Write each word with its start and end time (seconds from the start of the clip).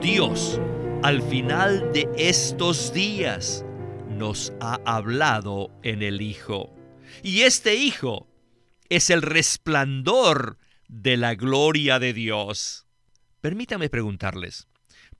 Dios, 0.00 0.58
al 1.02 1.20
final 1.20 1.92
de 1.92 2.08
estos 2.16 2.94
días, 2.94 3.66
nos 4.08 4.50
ha 4.58 4.80
hablado 4.86 5.70
en 5.82 6.02
el 6.02 6.22
Hijo. 6.22 6.74
Y 7.22 7.42
este 7.42 7.74
Hijo 7.74 8.26
es 8.88 9.10
el 9.10 9.20
resplandor 9.20 10.56
de 10.88 11.18
la 11.18 11.34
gloria 11.34 11.98
de 11.98 12.14
Dios. 12.14 12.86
Permítame 13.42 13.90
preguntarles, 13.90 14.68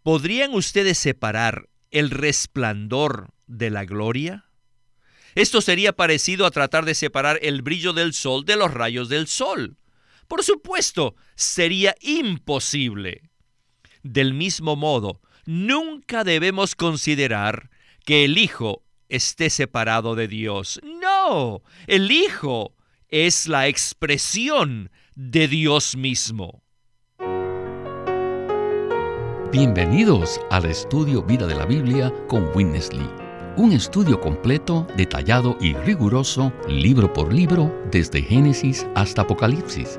¿podrían 0.02 0.54
ustedes 0.54 0.96
separar 0.96 1.68
el 1.90 2.08
resplandor 2.08 3.34
de 3.46 3.68
la 3.68 3.84
gloria? 3.84 4.46
Esto 5.34 5.60
sería 5.60 5.92
parecido 5.92 6.46
a 6.46 6.50
tratar 6.50 6.86
de 6.86 6.94
separar 6.94 7.38
el 7.42 7.60
brillo 7.60 7.92
del 7.92 8.14
sol 8.14 8.46
de 8.46 8.56
los 8.56 8.72
rayos 8.72 9.10
del 9.10 9.26
sol. 9.26 9.76
Por 10.26 10.42
supuesto, 10.42 11.16
sería 11.34 11.94
imposible. 12.00 13.29
Del 14.02 14.32
mismo 14.32 14.76
modo, 14.76 15.20
nunca 15.44 16.24
debemos 16.24 16.74
considerar 16.74 17.70
que 18.04 18.24
el 18.24 18.38
Hijo 18.38 18.82
esté 19.08 19.50
separado 19.50 20.14
de 20.14 20.26
Dios. 20.26 20.80
No, 20.82 21.62
el 21.86 22.10
Hijo 22.10 22.74
es 23.08 23.46
la 23.46 23.68
expresión 23.68 24.90
de 25.14 25.48
Dios 25.48 25.96
mismo. 25.96 26.62
Bienvenidos 29.52 30.40
al 30.50 30.64
estudio 30.64 31.22
Vida 31.22 31.46
de 31.46 31.56
la 31.56 31.66
Biblia 31.66 32.14
con 32.28 32.48
Winnesley. 32.54 33.06
Un 33.56 33.72
estudio 33.72 34.20
completo, 34.20 34.86
detallado 34.96 35.58
y 35.60 35.74
riguroso, 35.74 36.52
libro 36.68 37.12
por 37.12 37.34
libro, 37.34 37.74
desde 37.90 38.22
Génesis 38.22 38.86
hasta 38.94 39.22
Apocalipsis, 39.22 39.98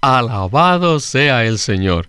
Alabado 0.00 1.00
sea 1.00 1.44
el 1.44 1.58
Señor. 1.58 2.08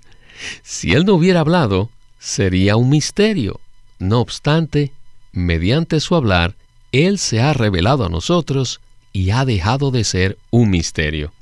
Si 0.62 0.94
Él 0.94 1.06
no 1.06 1.16
hubiera 1.16 1.40
hablado, 1.40 1.90
sería 2.20 2.76
un 2.76 2.90
misterio. 2.90 3.60
No 3.98 4.20
obstante, 4.20 4.92
mediante 5.32 6.00
su 6.00 6.16
hablar, 6.16 6.56
Él 6.92 7.18
se 7.18 7.42
ha 7.42 7.54
revelado 7.54 8.06
a 8.06 8.10
nosotros 8.10 8.80
y 9.12 9.32
ha 9.32 9.44
dejado 9.44 9.90
de 9.90 10.04
ser 10.04 10.38
un 10.52 10.70
misterio. 10.70 11.34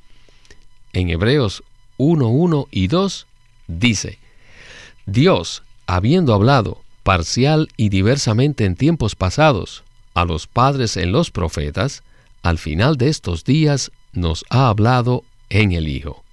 En 0.93 1.09
Hebreos 1.09 1.63
1, 1.97 2.27
1 2.27 2.67
y 2.71 2.87
2 2.87 3.27
dice, 3.67 4.17
Dios 5.05 5.63
habiendo 5.85 6.33
hablado 6.33 6.81
parcial 7.03 7.69
y 7.77 7.89
diversamente 7.89 8.65
en 8.65 8.75
tiempos 8.75 9.15
pasados 9.15 9.83
a 10.13 10.25
los 10.25 10.47
padres 10.47 10.97
en 10.97 11.11
los 11.11 11.29
profetas, 11.29 12.03
al 12.41 12.57
final 12.57 12.97
de 12.97 13.09
estos 13.09 13.43
días 13.43 13.91
nos 14.13 14.45
ha 14.49 14.69
hablado 14.69 15.23
en 15.49 15.73
el 15.73 15.87
Hijo. 15.87 16.23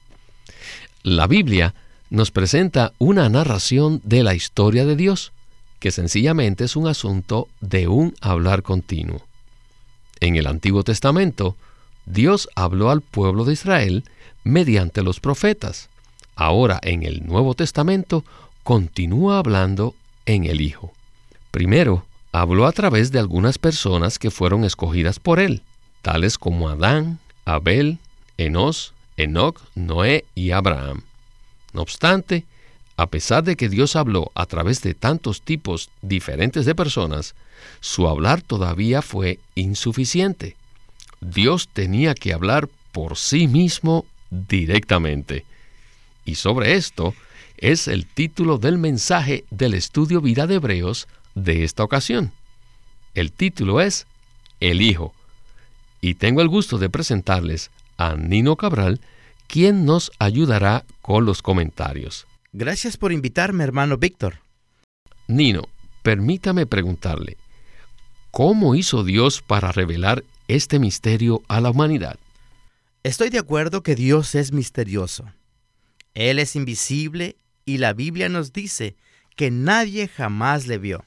La 1.05 1.27
Biblia 1.27 1.75
nos 2.09 2.31
presenta 2.31 2.95
una 2.97 3.29
narración 3.29 4.01
de 4.05 4.23
la 4.23 4.35
historia 4.35 4.87
de 4.87 4.97
Dios, 4.97 5.33
que 5.79 5.91
sencillamente 5.91 6.65
es 6.65 6.77
un 6.77 6.89
asunto 6.89 7.47
de 7.61 7.89
un 7.89 8.15
hablar 8.23 8.63
continuo. 8.63 9.21
En 10.21 10.37
el 10.37 10.47
Antiguo 10.47 10.83
Testamento, 10.83 11.57
Dios 12.07 12.49
habló 12.55 12.91
al 12.91 13.03
pueblo 13.03 13.45
de 13.45 13.53
Israel 13.53 14.05
mediante 14.45 15.03
los 15.03 15.21
profetas. 15.21 15.91
Ahora 16.37 16.81
en 16.83 17.03
el 17.03 17.27
Nuevo 17.27 17.53
Testamento 17.53 18.25
continúa 18.63 19.41
hablando 19.41 19.95
en 20.25 20.45
el 20.47 20.63
Hijo. 20.63 20.95
Primero, 21.51 22.07
habló 22.33 22.67
a 22.67 22.73
través 22.73 23.13
de 23.13 23.19
algunas 23.19 23.59
personas 23.59 24.19
que 24.19 24.31
fueron 24.31 24.65
escogidas 24.65 25.21
por 25.21 25.39
él, 25.39 25.61
tales 26.01 26.39
como 26.39 26.71
Adán, 26.71 27.19
Abel, 27.45 27.99
Enos, 28.39 28.95
Enoch, 29.17 29.61
Noé 29.75 30.25
y 30.35 30.51
Abraham. 30.51 31.03
No 31.73 31.83
obstante, 31.83 32.45
a 32.97 33.09
pesar 33.09 33.43
de 33.45 33.57
que 33.57 33.69
Dios 33.69 33.97
habló 33.97 34.31
a 34.35 34.47
través 34.47 34.83
de 34.83 34.95
tantos 34.95 35.43
tipos 35.43 35.91
diferentes 36.03 36.65
de 36.65 36.75
personas, 36.75 37.35
su 37.81 38.09
hablar 38.09 38.43
todavía 38.43 39.03
fue 39.03 39.39
insuficiente. 39.55 40.57
Dios 41.21 41.69
tenía 41.69 42.15
que 42.15 42.33
hablar 42.33 42.69
por 42.93 43.17
sí 43.17 43.49
mismo 43.49 44.07
directamente. 44.31 45.45
Y 46.25 46.37
sobre 46.37 46.75
esto, 46.75 47.15
es 47.57 47.89
el 47.89 48.07
título 48.07 48.59
del 48.59 48.79
mensaje 48.79 49.45
del 49.51 49.75
estudio 49.75 50.21
Vida 50.21 50.47
de 50.47 50.57
Hebreos 50.57 51.09
de 51.35 51.65
esta 51.65 51.83
ocasión. 51.83 52.33
El 53.15 53.33
título 53.33 53.81
es 53.81 54.07
El 54.61 54.83
Hijo. 54.83 55.15
Y 56.01 56.15
tengo 56.15 56.43
el 56.43 56.49
gusto 56.49 56.79
de 56.79 56.91
presentarles 56.91 57.71
a 57.97 58.17
Nino 58.17 58.57
Cabral, 58.57 59.01
quien 59.47 59.85
nos 59.85 60.11
ayudará 60.19 60.85
con 61.03 61.25
los 61.25 61.43
comentarios. 61.43 62.27
Gracias 62.53 62.97
por 62.97 63.13
invitarme, 63.13 63.65
hermano 63.65 63.99
Víctor. 63.99 64.41
Nino, 65.27 65.69
permítame 66.03 66.67
preguntarle, 66.67 67.37
¿cómo 68.31 68.75
hizo 68.75 69.05
Dios 69.05 69.43
para 69.43 69.73
revelar 69.73 70.25
este 70.49 70.79
misterio 70.79 71.43
a 71.49 71.61
la 71.61 71.71
humanidad? 71.71 72.19
Estoy 73.03 73.31
de 73.31 73.39
acuerdo 73.39 73.83
que 73.83 73.95
Dios 73.95 74.35
es 74.35 74.53
misterioso. 74.53 75.33
Él 76.15 76.39
es 76.39 76.57
invisible 76.57 77.37
y 77.65 77.79
la 77.79 77.93
Biblia 77.93 78.29
nos 78.29 78.53
dice 78.53 78.97
que 79.37 79.51
nadie 79.51 80.09
jamás 80.09 80.67
le 80.67 80.79
vio. 80.79 81.05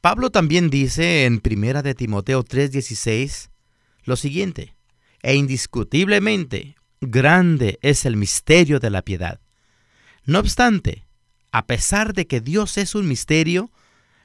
Pablo 0.00 0.30
también 0.30 0.70
dice 0.70 1.24
en 1.24 1.42
1 1.44 1.82
de 1.82 1.94
Timoteo 1.94 2.42
3:16 2.42 3.50
lo 4.04 4.16
siguiente, 4.16 4.74
e 5.22 5.34
indiscutiblemente 5.34 6.76
grande 7.00 7.78
es 7.82 8.04
el 8.04 8.16
misterio 8.16 8.80
de 8.80 8.90
la 8.90 9.02
piedad. 9.02 9.40
No 10.24 10.38
obstante, 10.38 11.06
a 11.52 11.66
pesar 11.66 12.12
de 12.12 12.26
que 12.26 12.40
Dios 12.40 12.78
es 12.78 12.94
un 12.94 13.08
misterio, 13.08 13.70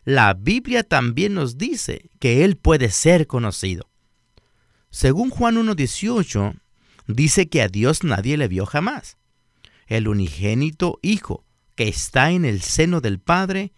la 0.03 0.33
Biblia 0.33 0.83
también 0.83 1.33
nos 1.33 1.57
dice 1.57 2.09
que 2.19 2.43
Él 2.43 2.57
puede 2.57 2.91
ser 2.91 3.27
conocido. 3.27 3.89
Según 4.89 5.29
Juan 5.29 5.55
1.18, 5.55 6.59
dice 7.07 7.49
que 7.49 7.61
a 7.61 7.67
Dios 7.67 8.03
nadie 8.03 8.37
le 8.37 8.47
vio 8.47 8.65
jamás 8.65 9.17
el 9.87 10.07
unigénito 10.07 10.99
Hijo, 11.01 11.45
que 11.75 11.87
está 11.87 12.31
en 12.31 12.45
el 12.45 12.61
seno 12.61 13.01
del 13.01 13.19
Padre, 13.19 13.73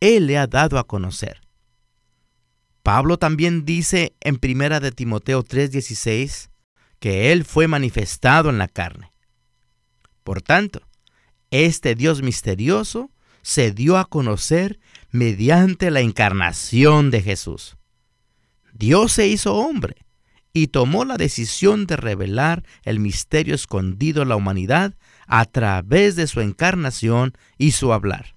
Él 0.00 0.26
le 0.26 0.38
ha 0.38 0.46
dado 0.46 0.78
a 0.78 0.86
conocer. 0.86 1.40
Pablo 2.82 3.18
también 3.18 3.64
dice 3.64 4.14
en 4.20 4.38
1 4.42 4.80
de 4.80 4.92
Timoteo 4.92 5.42
3:16 5.42 6.50
que 7.06 7.30
Él 7.30 7.44
fue 7.44 7.68
manifestado 7.68 8.50
en 8.50 8.58
la 8.58 8.66
carne. 8.66 9.12
Por 10.24 10.42
tanto, 10.42 10.82
este 11.52 11.94
Dios 11.94 12.20
misterioso 12.20 13.12
se 13.42 13.70
dio 13.70 13.96
a 13.96 14.06
conocer 14.06 14.80
mediante 15.12 15.92
la 15.92 16.00
encarnación 16.00 17.12
de 17.12 17.22
Jesús. 17.22 17.76
Dios 18.72 19.12
se 19.12 19.28
hizo 19.28 19.54
hombre 19.54 20.04
y 20.52 20.66
tomó 20.66 21.04
la 21.04 21.16
decisión 21.16 21.86
de 21.86 21.96
revelar 21.96 22.64
el 22.82 22.98
misterio 22.98 23.54
escondido 23.54 24.22
a 24.22 24.24
la 24.26 24.34
humanidad 24.34 24.96
a 25.28 25.44
través 25.44 26.16
de 26.16 26.26
su 26.26 26.40
encarnación 26.40 27.34
y 27.56 27.70
su 27.70 27.92
hablar. 27.92 28.34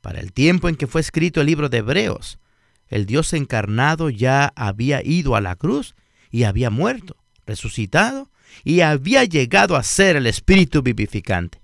Para 0.00 0.20
el 0.20 0.32
tiempo 0.32 0.70
en 0.70 0.76
que 0.76 0.86
fue 0.86 1.02
escrito 1.02 1.42
el 1.42 1.48
libro 1.48 1.68
de 1.68 1.76
Hebreos, 1.76 2.38
el 2.86 3.04
Dios 3.04 3.34
encarnado 3.34 4.08
ya 4.08 4.50
había 4.56 5.04
ido 5.04 5.36
a 5.36 5.42
la 5.42 5.56
cruz 5.56 5.94
y 6.30 6.44
había 6.44 6.70
muerto, 6.70 7.17
resucitado 7.48 8.30
y 8.62 8.80
había 8.80 9.24
llegado 9.24 9.74
a 9.74 9.82
ser 9.82 10.16
el 10.16 10.26
Espíritu 10.26 10.82
vivificante. 10.82 11.60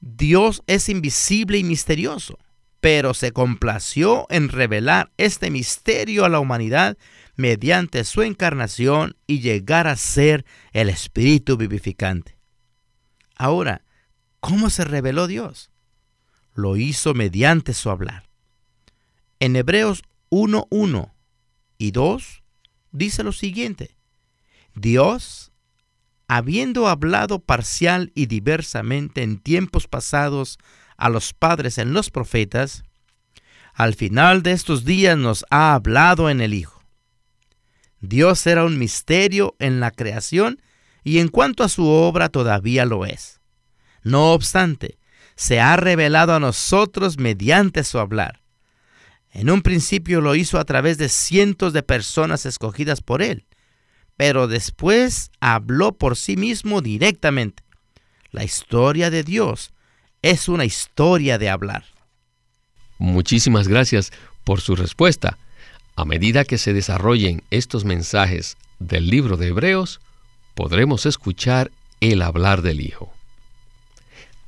Dios 0.00 0.62
es 0.66 0.88
invisible 0.88 1.58
y 1.58 1.64
misterioso, 1.64 2.38
pero 2.80 3.14
se 3.14 3.32
complació 3.32 4.26
en 4.30 4.48
revelar 4.48 5.12
este 5.16 5.50
misterio 5.50 6.24
a 6.24 6.28
la 6.28 6.40
humanidad 6.40 6.96
mediante 7.36 8.04
su 8.04 8.22
encarnación 8.22 9.16
y 9.26 9.40
llegar 9.40 9.86
a 9.86 9.96
ser 9.96 10.44
el 10.72 10.88
Espíritu 10.88 11.56
vivificante. 11.56 12.38
Ahora, 13.36 13.84
¿cómo 14.40 14.70
se 14.70 14.84
reveló 14.84 15.26
Dios? 15.26 15.70
Lo 16.54 16.76
hizo 16.76 17.14
mediante 17.14 17.74
su 17.74 17.90
hablar. 17.90 18.28
En 19.38 19.54
Hebreos 19.54 20.02
1.1 20.30 21.12
y 21.78 21.90
2 21.92 22.42
dice 22.90 23.22
lo 23.22 23.32
siguiente. 23.32 23.97
Dios, 24.80 25.52
habiendo 26.26 26.88
hablado 26.88 27.40
parcial 27.40 28.12
y 28.14 28.26
diversamente 28.26 29.22
en 29.22 29.38
tiempos 29.38 29.88
pasados 29.88 30.58
a 30.96 31.08
los 31.08 31.32
padres 31.32 31.78
en 31.78 31.92
los 31.92 32.10
profetas, 32.10 32.82
al 33.74 33.94
final 33.94 34.42
de 34.42 34.52
estos 34.52 34.84
días 34.84 35.16
nos 35.16 35.44
ha 35.50 35.74
hablado 35.74 36.30
en 36.30 36.40
el 36.40 36.54
Hijo. 36.54 36.82
Dios 38.00 38.46
era 38.46 38.64
un 38.64 38.78
misterio 38.78 39.56
en 39.58 39.80
la 39.80 39.90
creación 39.90 40.60
y 41.04 41.18
en 41.18 41.28
cuanto 41.28 41.64
a 41.64 41.68
su 41.68 41.86
obra 41.86 42.28
todavía 42.28 42.84
lo 42.84 43.06
es. 43.06 43.40
No 44.02 44.32
obstante, 44.32 44.98
se 45.36 45.60
ha 45.60 45.76
revelado 45.76 46.34
a 46.34 46.40
nosotros 46.40 47.18
mediante 47.18 47.84
su 47.84 47.98
hablar. 47.98 48.42
En 49.30 49.50
un 49.50 49.62
principio 49.62 50.20
lo 50.20 50.34
hizo 50.34 50.58
a 50.58 50.64
través 50.64 50.98
de 50.98 51.08
cientos 51.08 51.72
de 51.72 51.82
personas 51.82 52.46
escogidas 52.46 53.00
por 53.00 53.22
él, 53.22 53.46
pero 54.18 54.48
después 54.48 55.30
habló 55.38 55.92
por 55.92 56.16
sí 56.16 56.36
mismo 56.36 56.82
directamente. 56.82 57.62
La 58.32 58.42
historia 58.42 59.10
de 59.10 59.22
Dios 59.22 59.70
es 60.22 60.48
una 60.48 60.64
historia 60.64 61.38
de 61.38 61.48
hablar. 61.48 61.84
Muchísimas 62.98 63.68
gracias 63.68 64.12
por 64.42 64.60
su 64.60 64.74
respuesta. 64.74 65.38
A 65.94 66.04
medida 66.04 66.44
que 66.44 66.58
se 66.58 66.72
desarrollen 66.72 67.44
estos 67.50 67.84
mensajes 67.84 68.56
del 68.80 69.08
libro 69.08 69.36
de 69.36 69.48
Hebreos, 69.48 70.00
podremos 70.56 71.06
escuchar 71.06 71.70
el 72.00 72.20
hablar 72.22 72.62
del 72.62 72.80
Hijo. 72.80 73.14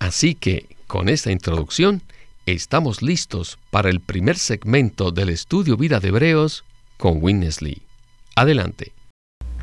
Así 0.01 0.35
que, 0.35 0.67
con 0.89 1.09
esta 1.09 1.31
introducción, 1.31 2.03
estamos 2.45 3.03
listos 3.03 3.57
para 3.71 3.89
el 3.89 4.01
primer 4.01 4.37
segmento 4.37 5.13
del 5.13 5.29
estudio 5.29 5.77
Vida 5.77 6.01
de 6.01 6.09
Hebreos 6.09 6.65
con 6.97 7.23
Winnesley. 7.23 7.83
Adelante. 8.35 8.93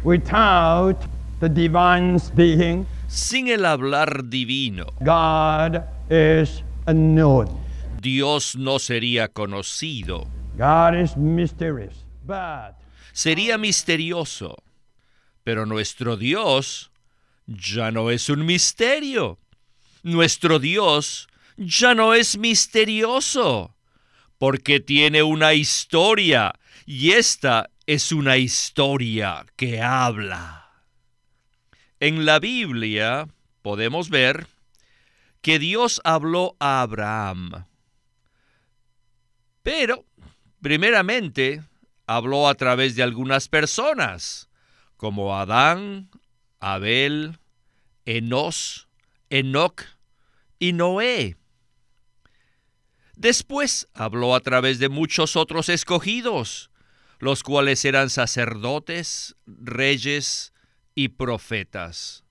Without 0.03 0.97
the 1.39 1.49
divine 1.49 2.19
speaking, 2.19 2.85
Sin 3.07 3.47
el 3.47 3.65
hablar 3.65 4.29
divino, 4.29 4.87
God 5.01 5.83
is 6.09 6.61
unknown. 6.87 7.47
Dios 8.01 8.55
no 8.57 8.79
sería 8.79 9.29
conocido. 9.29 10.27
God 10.57 10.95
is 10.95 11.15
mysterious. 11.15 12.03
But 12.25 12.75
Sería 13.13 13.57
misterioso. 13.57 14.57
Pero 15.43 15.65
nuestro 15.65 16.17
Dios 16.17 16.91
ya 17.47 17.89
no 17.91 18.11
es 18.11 18.29
un 18.29 18.45
misterio. 18.45 19.39
Nuestro 20.03 20.59
Dios 20.59 21.27
ya 21.57 21.95
no 21.95 22.13
es 22.13 22.37
misterioso. 22.37 23.73
Porque 24.37 24.79
tiene 24.79 25.23
una 25.23 25.53
historia. 25.53 26.53
Y 26.85 27.11
esta 27.11 27.69
es 27.87 28.11
una 28.11 28.35
historia 28.35 29.45
que 29.55 29.81
habla. 29.81 30.83
En 32.01 32.25
la 32.25 32.37
Biblia 32.37 33.29
podemos 33.61 34.09
ver 34.09 34.45
que 35.41 35.57
Dios 35.57 36.01
habló 36.03 36.57
a 36.59 36.81
Abraham. 36.81 37.65
Pero, 39.63 40.05
primeramente, 40.61 41.63
habló 42.07 42.49
a 42.49 42.55
través 42.55 42.97
de 42.97 43.03
algunas 43.03 43.47
personas, 43.47 44.49
como 44.97 45.37
Adán, 45.37 46.09
Abel, 46.59 47.39
Enos, 48.03 48.89
Enoc 49.29 49.85
y 50.59 50.73
Noé. 50.73 51.37
Después 53.15 53.87
habló 53.93 54.35
a 54.35 54.41
través 54.41 54.77
de 54.79 54.89
muchos 54.89 55.37
otros 55.37 55.69
escogidos, 55.69 56.66
los 57.19 57.43
cuales 57.43 57.83
eran 57.85 58.09
sacerdotes, 58.09 59.35
reyes 59.45 60.53
y 60.95 61.09
profetas. 61.09 62.23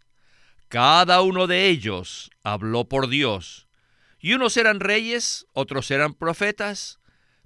Cada 0.69 1.23
uno 1.23 1.47
de 1.47 1.69
ellos 1.69 2.31
habló 2.43 2.89
por 2.89 3.09
Dios, 3.09 3.67
y 4.19 4.33
unos 4.33 4.57
eran 4.57 4.81
reyes, 4.81 5.47
otros 5.53 5.91
eran 5.91 6.15
profetas, 6.15 6.99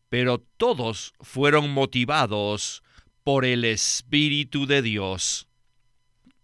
pero 0.08 0.44
todos 0.56 1.12
fueron 1.20 1.70
motivados 1.70 2.82
por 3.22 3.44
el 3.44 3.64
Espíritu 3.64 4.66
de 4.66 4.82
Dios. 4.82 5.46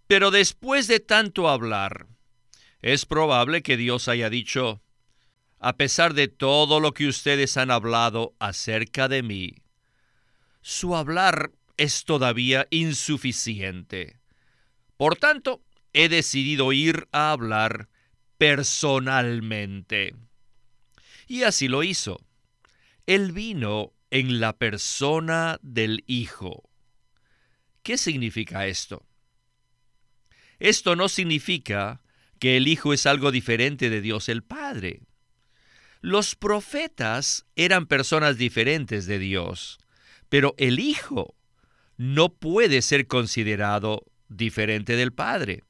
Pero 0.06 0.30
después 0.30 0.86
de 0.86 1.00
tanto 1.00 1.48
hablar, 1.48 2.06
es 2.80 3.06
probable 3.06 3.62
que 3.62 3.76
Dios 3.76 4.08
haya 4.08 4.30
dicho, 4.30 4.82
a 5.58 5.76
pesar 5.76 6.14
de 6.14 6.28
todo 6.28 6.80
lo 6.80 6.92
que 6.92 7.08
ustedes 7.08 7.56
han 7.56 7.70
hablado 7.70 8.34
acerca 8.38 9.08
de 9.08 9.22
mí, 9.22 9.54
su 10.68 10.96
hablar 10.96 11.52
es 11.76 12.04
todavía 12.04 12.66
insuficiente. 12.70 14.18
Por 14.96 15.14
tanto, 15.14 15.62
he 15.92 16.08
decidido 16.08 16.72
ir 16.72 17.06
a 17.12 17.30
hablar 17.30 17.88
personalmente. 18.36 20.16
Y 21.28 21.44
así 21.44 21.68
lo 21.68 21.84
hizo. 21.84 22.20
Él 23.06 23.30
vino 23.30 23.92
en 24.10 24.40
la 24.40 24.54
persona 24.54 25.60
del 25.62 26.02
Hijo. 26.08 26.68
¿Qué 27.84 27.96
significa 27.96 28.66
esto? 28.66 29.06
Esto 30.58 30.96
no 30.96 31.08
significa 31.08 32.02
que 32.40 32.56
el 32.56 32.66
Hijo 32.66 32.92
es 32.92 33.06
algo 33.06 33.30
diferente 33.30 33.88
de 33.88 34.00
Dios 34.00 34.28
el 34.28 34.42
Padre. 34.42 35.02
Los 36.00 36.34
profetas 36.34 37.46
eran 37.54 37.86
personas 37.86 38.36
diferentes 38.36 39.06
de 39.06 39.20
Dios, 39.20 39.78
pero 40.28 40.54
el 40.58 40.78
Hijo 40.78 41.34
no 41.96 42.28
puede 42.28 42.82
ser 42.82 43.06
considerado 43.06 44.04
diferente 44.28 44.96
del 44.96 45.12
Padre. 45.12 45.64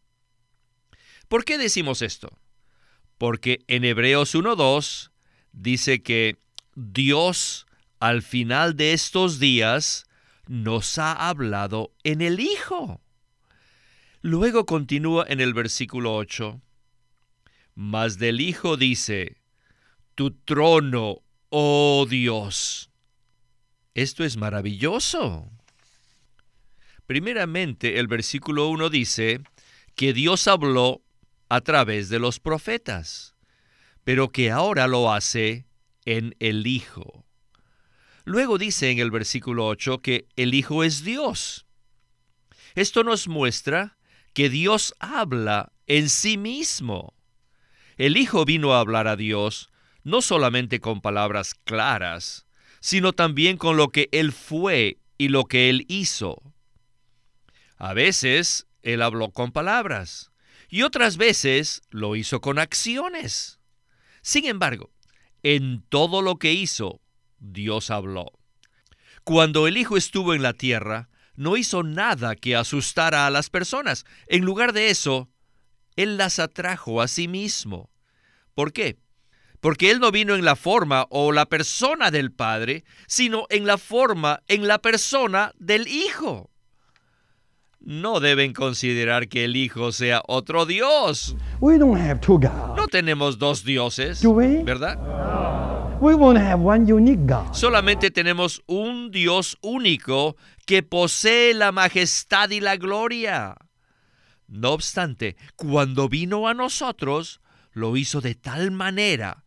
¿Por 1.28 1.44
qué 1.44 1.58
decimos 1.58 2.02
esto? 2.02 2.38
Porque 3.18 3.64
en 3.66 3.84
Hebreos 3.84 4.34
1.2 4.34 5.10
dice 5.52 6.02
que 6.02 6.38
Dios 6.74 7.66
al 7.98 8.22
final 8.22 8.76
de 8.76 8.92
estos 8.92 9.38
días 9.38 10.06
nos 10.46 10.98
ha 10.98 11.12
hablado 11.12 11.92
en 12.04 12.20
el 12.20 12.40
Hijo. 12.40 13.00
Luego 14.22 14.66
continúa 14.66 15.24
en 15.28 15.40
el 15.40 15.54
versículo 15.54 16.14
8. 16.16 16.60
Mas 17.74 18.18
del 18.18 18.40
Hijo 18.40 18.76
dice, 18.76 19.36
tu 20.14 20.30
trono, 20.30 21.22
oh 21.50 22.06
Dios. 22.08 22.90
Esto 23.96 24.24
es 24.24 24.36
maravilloso. 24.36 25.50
Primeramente, 27.06 27.98
el 27.98 28.08
versículo 28.08 28.68
1 28.68 28.90
dice 28.90 29.40
que 29.94 30.12
Dios 30.12 30.48
habló 30.48 31.00
a 31.48 31.62
través 31.62 32.10
de 32.10 32.18
los 32.18 32.38
profetas, 32.38 33.36
pero 34.04 34.28
que 34.28 34.50
ahora 34.50 34.86
lo 34.86 35.14
hace 35.14 35.64
en 36.04 36.36
el 36.40 36.66
Hijo. 36.66 37.24
Luego 38.26 38.58
dice 38.58 38.90
en 38.90 38.98
el 38.98 39.10
versículo 39.10 39.66
8 39.66 40.02
que 40.02 40.28
el 40.36 40.52
Hijo 40.52 40.84
es 40.84 41.02
Dios. 41.02 41.64
Esto 42.74 43.02
nos 43.02 43.28
muestra 43.28 43.96
que 44.34 44.50
Dios 44.50 44.94
habla 44.98 45.72
en 45.86 46.10
sí 46.10 46.36
mismo. 46.36 47.14
El 47.96 48.18
Hijo 48.18 48.44
vino 48.44 48.74
a 48.74 48.80
hablar 48.80 49.08
a 49.08 49.16
Dios 49.16 49.70
no 50.04 50.20
solamente 50.20 50.80
con 50.80 51.00
palabras 51.00 51.54
claras, 51.54 52.45
sino 52.86 53.12
también 53.12 53.56
con 53.56 53.76
lo 53.76 53.88
que 53.88 54.08
Él 54.12 54.30
fue 54.30 54.98
y 55.18 55.26
lo 55.26 55.46
que 55.46 55.70
Él 55.70 55.84
hizo. 55.88 56.40
A 57.78 57.94
veces 57.94 58.68
Él 58.82 59.02
habló 59.02 59.32
con 59.32 59.50
palabras 59.50 60.30
y 60.68 60.82
otras 60.82 61.16
veces 61.16 61.82
lo 61.90 62.14
hizo 62.14 62.40
con 62.40 62.60
acciones. 62.60 63.58
Sin 64.22 64.44
embargo, 64.44 64.92
en 65.42 65.82
todo 65.88 66.22
lo 66.22 66.36
que 66.36 66.52
hizo, 66.52 67.00
Dios 67.40 67.90
habló. 67.90 68.38
Cuando 69.24 69.66
el 69.66 69.78
Hijo 69.78 69.96
estuvo 69.96 70.32
en 70.32 70.42
la 70.42 70.52
tierra, 70.52 71.08
no 71.34 71.56
hizo 71.56 71.82
nada 71.82 72.36
que 72.36 72.54
asustara 72.54 73.26
a 73.26 73.30
las 73.30 73.50
personas. 73.50 74.06
En 74.28 74.44
lugar 74.44 74.72
de 74.72 74.90
eso, 74.90 75.28
Él 75.96 76.16
las 76.16 76.38
atrajo 76.38 77.02
a 77.02 77.08
sí 77.08 77.26
mismo. 77.26 77.90
¿Por 78.54 78.72
qué? 78.72 78.96
Porque 79.66 79.90
Él 79.90 79.98
no 79.98 80.12
vino 80.12 80.36
en 80.36 80.44
la 80.44 80.54
forma 80.54 81.08
o 81.10 81.32
la 81.32 81.46
persona 81.46 82.12
del 82.12 82.30
Padre, 82.30 82.84
sino 83.08 83.46
en 83.50 83.66
la 83.66 83.78
forma, 83.78 84.38
en 84.46 84.68
la 84.68 84.78
persona 84.78 85.50
del 85.58 85.88
Hijo. 85.88 86.50
No 87.80 88.20
deben 88.20 88.52
considerar 88.52 89.26
que 89.26 89.44
el 89.44 89.56
Hijo 89.56 89.90
sea 89.90 90.22
otro 90.28 90.66
Dios. 90.66 91.34
we 91.58 91.78
don't 91.78 92.00
have 92.00 92.20
two 92.20 92.38
gods. 92.38 92.76
No 92.76 92.86
tenemos 92.86 93.40
dos 93.40 93.64
dioses, 93.64 94.22
Do 94.22 94.30
we? 94.30 94.62
¿verdad? 94.62 94.98
We 96.00 96.14
won't 96.14 96.38
have 96.38 96.62
one 96.62 96.84
unique 96.88 97.26
God. 97.26 97.52
Solamente 97.52 98.12
tenemos 98.12 98.62
un 98.66 99.10
Dios 99.10 99.58
único 99.62 100.36
que 100.64 100.84
posee 100.84 101.54
la 101.54 101.72
majestad 101.72 102.50
y 102.50 102.60
la 102.60 102.76
gloria. 102.76 103.56
No 104.46 104.70
obstante, 104.70 105.34
cuando 105.56 106.08
vino 106.08 106.46
a 106.46 106.54
nosotros, 106.54 107.40
lo 107.72 107.96
hizo 107.96 108.20
de 108.20 108.36
tal 108.36 108.70
manera 108.70 109.42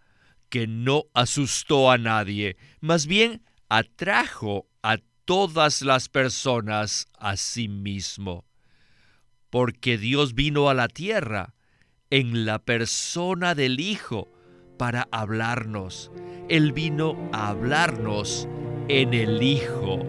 que 0.50 0.68
no 0.68 1.06
asustó 1.14 1.92
a 1.92 1.98
nadie, 1.98 2.58
más 2.82 3.06
bien 3.06 3.44
atrajo 3.70 4.68
a 4.82 4.98
todas 5.26 5.82
las 5.82 6.10
personas 6.10 7.08
a 7.18 7.38
sí 7.38 7.68
mismo. 7.68 8.46
Porque 9.50 9.98
Dios 9.98 10.34
vino 10.34 10.70
a 10.70 10.74
la 10.74 10.88
tierra 10.88 11.54
en 12.10 12.46
la 12.46 12.60
persona 12.60 13.56
del 13.56 13.80
Hijo 13.80 14.28
para 14.78 15.08
hablarnos. 15.12 16.12
Él 16.50 16.74
vino 16.74 17.16
a 17.32 17.50
hablarnos 17.50 18.48
en 18.88 19.14
el 19.14 19.42
Hijo. 19.44 20.00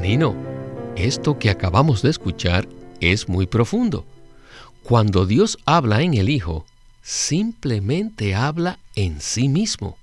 Nino, 0.00 0.36
esto 0.96 1.38
que 1.38 1.50
acabamos 1.50 2.02
de 2.02 2.10
escuchar 2.10 2.68
es 3.00 3.28
muy 3.28 3.46
profundo. 3.46 4.06
Cuando 4.86 5.26
Dios 5.26 5.58
habla 5.66 6.02
en 6.02 6.14
el 6.14 6.28
Hijo, 6.28 6.64
simplemente 7.02 8.36
habla 8.36 8.78
en 8.94 9.20
sí 9.20 9.48
mismo. 9.48 9.98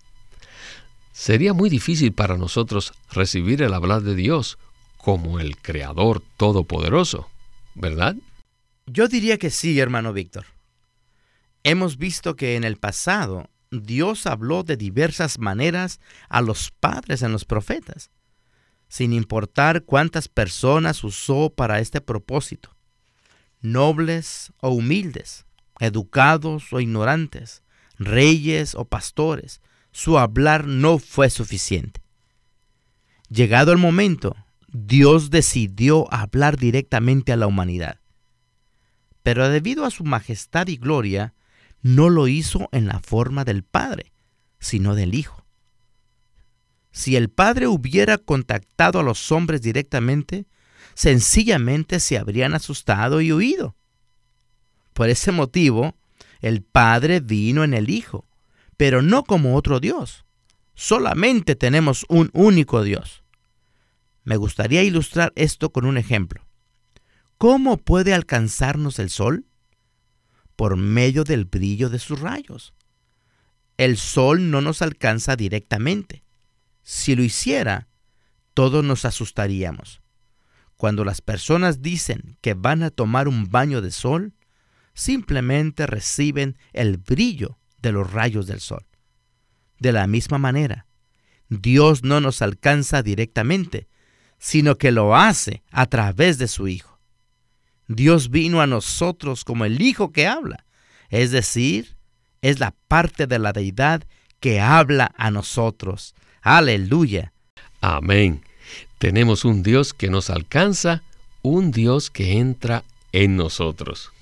Sería 1.13 1.53
muy 1.53 1.69
difícil 1.69 2.11
para 2.11 2.35
nosotros 2.35 2.91
recibir 3.09 3.61
el 3.61 3.73
hablar 3.73 4.01
de 4.01 4.13
Dios 4.13 4.57
como 4.97 5.39
el 5.39 5.55
Creador 5.55 6.21
Todopoderoso, 6.35 7.29
¿verdad? 7.75 8.17
Yo 8.85 9.07
diría 9.07 9.37
que 9.37 9.51
sí, 9.51 9.79
hermano 9.79 10.11
Víctor. 10.11 10.47
Hemos 11.63 11.97
visto 11.97 12.35
que 12.35 12.57
en 12.57 12.65
el 12.65 12.75
pasado 12.75 13.49
Dios 13.71 14.27
habló 14.27 14.63
de 14.63 14.75
diversas 14.75 15.39
maneras 15.39 16.01
a 16.27 16.41
los 16.41 16.71
padres 16.71 17.21
en 17.21 17.31
los 17.31 17.45
profetas, 17.45 18.11
sin 18.89 19.13
importar 19.13 19.85
cuántas 19.85 20.27
personas 20.27 21.05
usó 21.05 21.49
para 21.49 21.79
este 21.79 22.01
propósito, 22.01 22.75
nobles 23.63 24.53
o 24.61 24.69
humildes, 24.69 25.45
educados 25.79 26.71
o 26.71 26.79
ignorantes, 26.79 27.63
reyes 27.97 28.75
o 28.75 28.85
pastores, 28.85 29.61
su 29.91 30.19
hablar 30.19 30.67
no 30.67 30.99
fue 30.99 31.31
suficiente. 31.31 32.03
Llegado 33.29 33.71
el 33.71 33.79
momento, 33.79 34.35
Dios 34.67 35.31
decidió 35.31 36.11
hablar 36.13 36.57
directamente 36.57 37.31
a 37.31 37.37
la 37.37 37.47
humanidad. 37.47 37.99
Pero 39.23 39.49
debido 39.49 39.85
a 39.85 39.91
su 39.91 40.03
majestad 40.03 40.67
y 40.67 40.77
gloria, 40.77 41.33
no 41.81 42.09
lo 42.09 42.27
hizo 42.27 42.69
en 42.71 42.87
la 42.87 42.99
forma 42.99 43.45
del 43.45 43.63
Padre, 43.63 44.11
sino 44.59 44.95
del 44.95 45.15
Hijo. 45.15 45.45
Si 46.91 47.15
el 47.15 47.29
Padre 47.29 47.67
hubiera 47.67 48.17
contactado 48.17 48.99
a 48.99 49.03
los 49.03 49.31
hombres 49.31 49.61
directamente, 49.61 50.45
sencillamente 50.93 51.99
se 51.99 52.17
habrían 52.17 52.53
asustado 52.53 53.21
y 53.21 53.31
huido. 53.31 53.75
Por 54.93 55.09
ese 55.09 55.31
motivo, 55.31 55.95
el 56.41 56.61
Padre 56.61 57.19
vino 57.19 57.63
en 57.63 57.73
el 57.73 57.89
Hijo, 57.89 58.27
pero 58.77 59.01
no 59.01 59.23
como 59.23 59.55
otro 59.55 59.79
Dios. 59.79 60.25
Solamente 60.75 61.55
tenemos 61.55 62.05
un 62.09 62.29
único 62.33 62.83
Dios. 62.83 63.23
Me 64.23 64.37
gustaría 64.37 64.83
ilustrar 64.83 65.33
esto 65.35 65.71
con 65.71 65.85
un 65.85 65.97
ejemplo. 65.97 66.45
¿Cómo 67.37 67.77
puede 67.77 68.13
alcanzarnos 68.13 68.99
el 68.99 69.09
sol? 69.09 69.45
Por 70.55 70.77
medio 70.77 71.23
del 71.23 71.45
brillo 71.45 71.89
de 71.89 71.99
sus 71.99 72.19
rayos. 72.19 72.73
El 73.77 73.97
sol 73.97 74.51
no 74.51 74.61
nos 74.61 74.81
alcanza 74.81 75.35
directamente. 75.35 76.23
Si 76.83 77.15
lo 77.15 77.23
hiciera, 77.23 77.87
todos 78.53 78.83
nos 78.83 79.03
asustaríamos. 79.05 80.02
Cuando 80.77 81.05
las 81.05 81.21
personas 81.21 81.81
dicen 81.81 82.37
que 82.41 82.53
van 82.53 82.83
a 82.83 82.89
tomar 82.89 83.27
un 83.27 83.49
baño 83.49 83.81
de 83.81 83.91
sol, 83.91 84.33
simplemente 84.93 85.87
reciben 85.87 86.57
el 86.71 86.97
brillo 86.97 87.57
de 87.81 87.91
los 87.91 88.11
rayos 88.11 88.47
del 88.47 88.59
sol. 88.59 88.85
De 89.79 89.91
la 89.91 90.07
misma 90.07 90.37
manera, 90.37 90.87
Dios 91.49 92.03
no 92.03 92.21
nos 92.21 92.41
alcanza 92.41 93.03
directamente, 93.03 93.87
sino 94.39 94.77
que 94.77 94.91
lo 94.91 95.15
hace 95.15 95.63
a 95.71 95.85
través 95.85 96.37
de 96.37 96.47
su 96.47 96.67
Hijo. 96.67 96.99
Dios 97.87 98.29
vino 98.29 98.61
a 98.61 98.67
nosotros 98.67 99.43
como 99.43 99.65
el 99.65 99.81
Hijo 99.81 100.11
que 100.11 100.27
habla, 100.27 100.65
es 101.09 101.31
decir, 101.31 101.97
es 102.41 102.59
la 102.59 102.75
parte 102.87 103.27
de 103.27 103.39
la 103.39 103.53
deidad 103.53 104.03
que 104.39 104.59
habla 104.59 105.13
a 105.17 105.31
nosotros. 105.31 106.15
Aleluya. 106.41 107.33
Amén. 107.81 108.41
Tenemos 109.03 109.43
un 109.43 109.63
Dios 109.63 109.93
que 109.93 110.09
nos 110.09 110.29
alcanza, 110.29 111.03
un 111.41 111.71
Dios 111.71 112.09
que 112.09 112.39
entra 112.39 112.85
en 113.11 113.35
nosotros. 113.35 114.13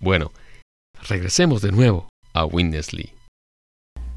Bueno, 0.00 0.32
regresemos 1.08 1.62
de 1.62 1.70
nuevo 1.70 2.08
a 2.32 2.44
Winnesley. 2.44 3.12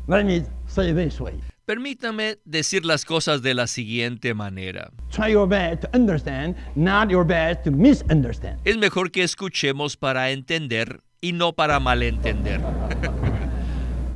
Let 0.07 0.23
me 0.23 0.47
say 0.65 0.95
this 0.95 1.21
way. 1.21 1.39
Permítame 1.67 2.39
decir 2.43 2.85
las 2.85 3.05
cosas 3.05 3.43
de 3.43 3.53
la 3.53 3.67
siguiente 3.67 4.33
manera. 4.33 4.89
Try 5.11 5.33
your 5.33 5.47
best 5.47 5.83
to 5.83 5.89
understand, 5.95 6.55
not 6.73 7.11
your 7.11 7.23
best 7.23 7.63
to 7.65 7.69
misunderstand. 7.69 8.59
Es 8.65 8.77
mejor 8.77 9.11
que 9.11 9.21
escuchemos 9.21 9.95
para 9.95 10.31
entender 10.31 11.01
y 11.21 11.33
no 11.33 11.53
para 11.53 11.79
malentender. 11.79 12.59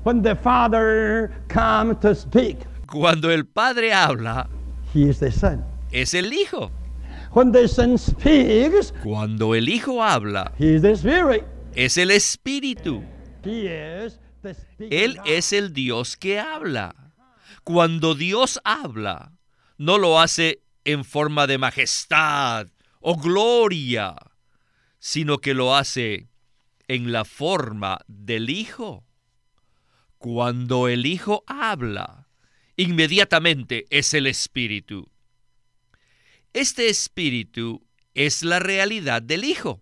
When 0.04 0.24
the 0.24 0.36
Father 0.36 1.30
comes 1.50 2.00
to 2.00 2.16
speak, 2.16 2.66
Cuando 2.88 3.30
el 3.30 3.46
Padre 3.46 3.94
habla, 3.94 4.50
He 4.98 5.10
is 5.10 5.20
the 5.20 5.32
Son. 5.32 5.64
es 5.92 6.16
el 6.16 6.34
Hijo. 6.34 6.72
When 7.34 7.52
the 7.52 7.68
Son 7.68 8.00
speaks, 8.00 8.92
Cuando 9.04 9.54
el 9.54 9.70
Hijo 9.70 10.02
habla, 10.04 10.52
He 10.58 10.74
is 10.74 10.82
the 10.82 10.94
Spirit. 10.96 11.44
es 11.76 11.98
el 11.98 12.10
Espíritu. 12.10 13.04
He 13.46 13.68
is 13.68 14.20
the 14.42 14.56
speaking 14.56 14.92
Él 14.92 15.20
es 15.26 15.54
el 15.54 15.72
Dios 15.72 16.18
que 16.18 16.40
habla. 16.40 16.96
Cuando 17.64 18.16
Dios 18.16 18.60
habla, 18.64 19.34
no 19.78 20.00
lo 20.00 20.20
hace 20.20 20.64
en 20.84 21.06
forma 21.06 21.46
de 21.46 21.60
majestad 21.60 22.68
o 23.00 23.18
gloria, 23.18 24.16
sino 24.98 25.38
que 25.38 25.54
lo 25.54 25.76
hace 25.76 26.28
en 26.88 27.12
la 27.12 27.24
forma 27.24 28.00
del 28.08 28.50
Hijo. 28.50 29.04
Cuando 30.18 30.88
el 30.88 31.06
Hijo 31.06 31.44
habla, 31.46 32.27
inmediatamente 32.78 33.86
es 33.90 34.14
el 34.14 34.28
Espíritu. 34.28 35.10
Este 36.54 36.90
Espíritu 36.90 37.84
es 38.14 38.44
la 38.44 38.60
realidad 38.60 39.22
del 39.22 39.44
Hijo. 39.44 39.82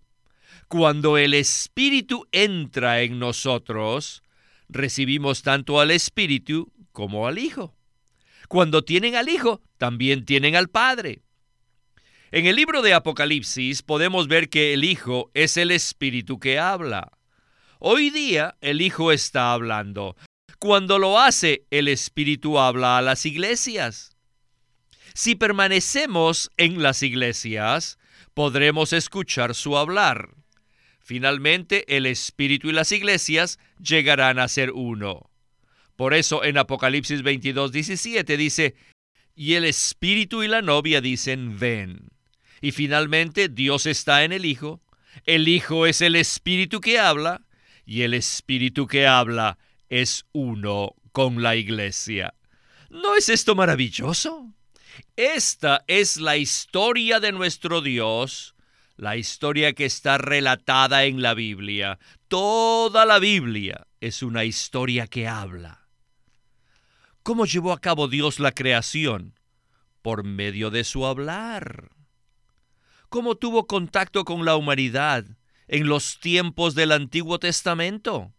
Cuando 0.68 1.16
el 1.16 1.34
Espíritu 1.34 2.26
entra 2.32 3.02
en 3.02 3.18
nosotros, 3.18 4.22
recibimos 4.68 5.42
tanto 5.42 5.78
al 5.78 5.90
Espíritu 5.90 6.72
como 6.92 7.28
al 7.28 7.38
Hijo. 7.38 7.76
Cuando 8.48 8.82
tienen 8.82 9.14
al 9.14 9.28
Hijo, 9.28 9.60
también 9.78 10.24
tienen 10.24 10.56
al 10.56 10.68
Padre. 10.68 11.20
En 12.32 12.46
el 12.46 12.56
libro 12.56 12.82
de 12.82 12.94
Apocalipsis 12.94 13.82
podemos 13.82 14.26
ver 14.26 14.48
que 14.48 14.74
el 14.74 14.84
Hijo 14.84 15.30
es 15.34 15.56
el 15.56 15.70
Espíritu 15.70 16.40
que 16.40 16.58
habla. 16.58 17.12
Hoy 17.78 18.10
día 18.10 18.56
el 18.60 18.80
Hijo 18.80 19.12
está 19.12 19.52
hablando. 19.52 20.16
Cuando 20.58 20.98
lo 20.98 21.18
hace, 21.18 21.66
el 21.70 21.86
Espíritu 21.88 22.58
habla 22.58 22.96
a 22.96 23.02
las 23.02 23.26
iglesias. 23.26 24.16
Si 25.14 25.34
permanecemos 25.34 26.50
en 26.56 26.82
las 26.82 27.02
iglesias, 27.02 27.98
podremos 28.32 28.92
escuchar 28.92 29.54
su 29.54 29.76
hablar. 29.76 30.30
Finalmente, 30.98 31.96
el 31.96 32.06
Espíritu 32.06 32.70
y 32.70 32.72
las 32.72 32.90
iglesias 32.90 33.58
llegarán 33.78 34.38
a 34.38 34.48
ser 34.48 34.72
uno. 34.72 35.30
Por 35.94 36.14
eso 36.14 36.42
en 36.42 36.58
Apocalipsis 36.58 37.22
22, 37.22 37.72
17 37.72 38.36
dice, 38.36 38.74
y 39.34 39.54
el 39.54 39.64
Espíritu 39.64 40.42
y 40.42 40.48
la 40.48 40.62
novia 40.62 41.00
dicen, 41.00 41.58
ven. 41.58 42.08
Y 42.62 42.72
finalmente 42.72 43.48
Dios 43.48 43.84
está 43.84 44.24
en 44.24 44.32
el 44.32 44.46
Hijo, 44.46 44.80
el 45.26 45.48
Hijo 45.48 45.86
es 45.86 46.00
el 46.00 46.16
Espíritu 46.16 46.80
que 46.80 46.98
habla, 46.98 47.42
y 47.84 48.02
el 48.02 48.14
Espíritu 48.14 48.86
que 48.86 49.06
habla 49.06 49.58
es 49.88 50.26
uno 50.32 50.94
con 51.12 51.42
la 51.42 51.56
iglesia. 51.56 52.34
¿No 52.90 53.16
es 53.16 53.28
esto 53.28 53.54
maravilloso? 53.54 54.52
Esta 55.16 55.84
es 55.86 56.16
la 56.18 56.36
historia 56.36 57.20
de 57.20 57.32
nuestro 57.32 57.80
Dios, 57.80 58.54
la 58.96 59.16
historia 59.16 59.72
que 59.72 59.84
está 59.84 60.18
relatada 60.18 61.04
en 61.04 61.22
la 61.22 61.34
Biblia. 61.34 61.98
Toda 62.28 63.04
la 63.04 63.18
Biblia 63.18 63.86
es 64.00 64.22
una 64.22 64.44
historia 64.44 65.06
que 65.06 65.26
habla. 65.26 65.88
¿Cómo 67.22 67.44
llevó 67.44 67.72
a 67.72 67.80
cabo 67.80 68.08
Dios 68.08 68.38
la 68.38 68.52
creación? 68.52 69.38
Por 70.00 70.22
medio 70.22 70.70
de 70.70 70.84
su 70.84 71.04
hablar. 71.04 71.90
¿Cómo 73.08 73.34
tuvo 73.34 73.66
contacto 73.66 74.24
con 74.24 74.44
la 74.44 74.56
humanidad 74.56 75.24
en 75.66 75.88
los 75.88 76.20
tiempos 76.20 76.74
del 76.74 76.92
Antiguo 76.92 77.38
Testamento? 77.38 78.35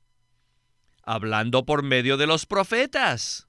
Hablando 1.09 1.65
por 1.65 1.83
medio 1.83 2.17
de 2.17 2.27
los 2.27 2.45
profetas. 2.45 3.47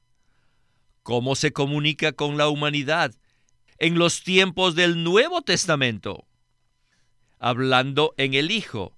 ¿Cómo 1.02 1.34
se 1.34 1.52
comunica 1.52 2.12
con 2.12 2.36
la 2.36 2.46
humanidad 2.48 3.16
en 3.78 3.98
los 3.98 4.22
tiempos 4.22 4.76
del 4.76 5.02
Nuevo 5.02 5.42
Testamento? 5.42 6.28
Hablando 7.40 8.14
en 8.16 8.34
el 8.34 8.52
Hijo. 8.52 8.96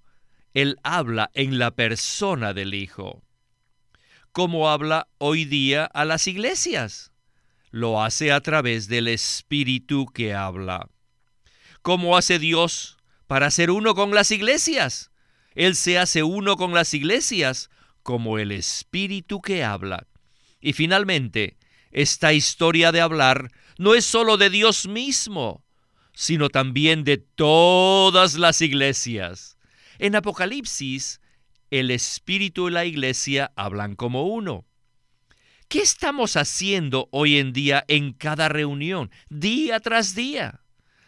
Él 0.53 0.77
habla 0.83 1.31
en 1.33 1.57
la 1.57 1.71
persona 1.71 2.53
del 2.53 2.75
Hijo. 2.75 3.23
¿Cómo 4.31 4.69
habla 4.69 5.07
hoy 5.17 5.45
día 5.45 5.85
a 5.85 6.05
las 6.05 6.27
iglesias? 6.27 7.11
Lo 7.71 8.03
hace 8.03 8.31
a 8.31 8.41
través 8.41 8.87
del 8.87 9.07
Espíritu 9.07 10.05
que 10.05 10.35
habla. 10.35 10.87
¿Cómo 11.81 12.15
hace 12.15 12.37
Dios 12.37 12.99
para 13.25 13.49
ser 13.49 13.71
uno 13.71 13.95
con 13.95 14.13
las 14.13 14.29
iglesias? 14.29 15.09
Él 15.55 15.75
se 15.75 15.97
hace 15.97 16.21
uno 16.21 16.57
con 16.57 16.75
las 16.75 16.93
iglesias 16.93 17.71
como 18.03 18.39
el 18.39 18.51
Espíritu 18.51 19.41
que 19.41 19.63
habla. 19.63 20.07
Y 20.59 20.73
finalmente, 20.73 21.57
esta 21.91 22.33
historia 22.33 22.91
de 22.91 23.01
hablar 23.01 23.51
no 23.77 23.95
es 23.95 24.05
sólo 24.05 24.37
de 24.37 24.49
Dios 24.49 24.87
mismo, 24.87 25.63
sino 26.13 26.49
también 26.49 27.03
de 27.03 27.17
todas 27.17 28.35
las 28.35 28.61
iglesias. 28.61 29.57
En 29.97 30.15
Apocalipsis, 30.15 31.21
el 31.69 31.91
Espíritu 31.91 32.67
y 32.67 32.71
la 32.71 32.85
iglesia 32.85 33.51
hablan 33.55 33.95
como 33.95 34.23
uno. 34.23 34.65
¿Qué 35.67 35.79
estamos 35.79 36.35
haciendo 36.35 37.07
hoy 37.11 37.37
en 37.37 37.53
día 37.53 37.85
en 37.87 38.11
cada 38.11 38.49
reunión, 38.49 39.09
día 39.29 39.79
tras 39.79 40.15
día? 40.15 40.61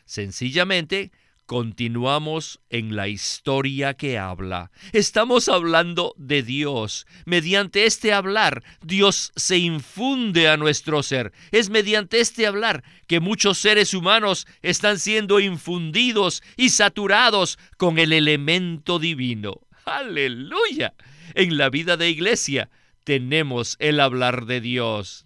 Sencillamente, 0.06 1.12
continuamos 1.46 2.60
en 2.70 2.96
la 2.96 3.08
historia 3.08 3.94
que 3.94 4.18
habla. 4.18 4.72
Estamos 4.92 5.50
hablando 5.50 6.14
de 6.18 6.44
Dios. 6.44 7.06
Mediante 7.26 7.86
este 7.86 8.14
hablar, 8.14 8.64
Dios 8.82 9.32
se 9.36 9.58
infunde 9.58 10.48
a 10.48 10.58
nuestro 10.58 11.04
ser. 11.04 11.34
Es 11.52 11.70
mediante 11.70 12.20
este 12.20 12.48
hablar 12.48 12.84
que 13.08 13.20
muchos 13.20 13.58
seres 13.58 13.94
humanos 13.94 14.48
están 14.62 15.00
siendo 15.00 15.40
infundidos 15.40 16.44
y 16.58 16.70
saturados 16.70 17.60
con 17.78 18.00
el 18.00 18.14
elemento 18.14 19.00
divino. 19.00 19.62
Aleluya. 19.86 20.94
En 21.36 21.58
la 21.58 21.70
vida 21.70 21.98
de 21.98 22.10
iglesia 22.10 22.70
tenemos 23.04 23.76
el 23.80 24.00
hablar 24.00 24.46
de 24.46 24.62
Dios. 24.62 25.26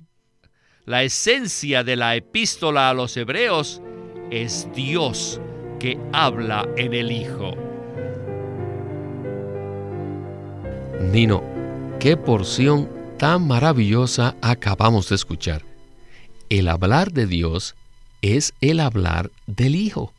La 0.86 1.04
esencia 1.04 1.84
de 1.84 1.96
la 1.96 2.16
epístola 2.16 2.90
a 2.90 2.94
los 2.94 3.18
hebreos 3.18 3.82
es 4.32 4.68
Dios 4.74 5.42
que 5.80 6.00
habla 6.12 6.68
en 6.78 6.94
el 6.94 7.12
Hijo. 7.12 7.56
Nino, 11.12 11.44
qué 12.00 12.18
porción 12.18 12.90
tan 13.18 13.48
maravillosa 13.48 14.36
acabamos 14.42 15.10
de 15.10 15.16
escuchar. 15.16 15.64
El 16.50 16.68
hablar 16.68 17.12
de 17.12 17.28
Dios 17.28 17.76
es 18.22 18.54
el 18.62 18.80
hablar 18.80 19.32
del 19.46 19.76
Hijo. 19.76 20.14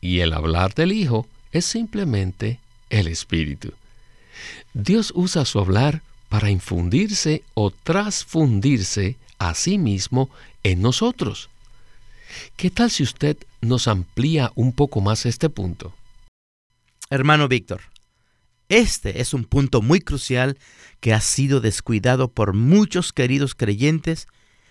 Y 0.00 0.20
el 0.20 0.32
hablar 0.32 0.74
del 0.74 0.92
Hijo 0.92 1.26
es 1.52 1.64
simplemente 1.64 2.60
el 2.90 3.06
Espíritu. 3.06 3.72
Dios 4.74 5.12
usa 5.14 5.44
su 5.44 5.58
hablar 5.58 6.02
para 6.28 6.50
infundirse 6.50 7.42
o 7.54 7.70
transfundirse 7.70 9.16
a 9.38 9.54
sí 9.54 9.78
mismo 9.78 10.28
en 10.62 10.82
nosotros. 10.82 11.48
¿Qué 12.56 12.70
tal 12.70 12.90
si 12.90 13.02
usted 13.02 13.36
nos 13.66 13.88
amplía 13.88 14.52
un 14.54 14.72
poco 14.72 15.00
más 15.00 15.26
este 15.26 15.50
punto? 15.50 15.94
Hermano 17.10 17.48
Víctor, 17.48 17.82
este 18.68 19.20
es 19.20 19.34
un 19.34 19.44
punto 19.44 19.82
muy 19.82 20.00
crucial 20.00 20.58
que 21.00 21.12
ha 21.12 21.20
sido 21.20 21.60
descuidado 21.60 22.28
por 22.28 22.52
muchos 22.52 23.12
queridos 23.12 23.54
creyentes 23.54 24.28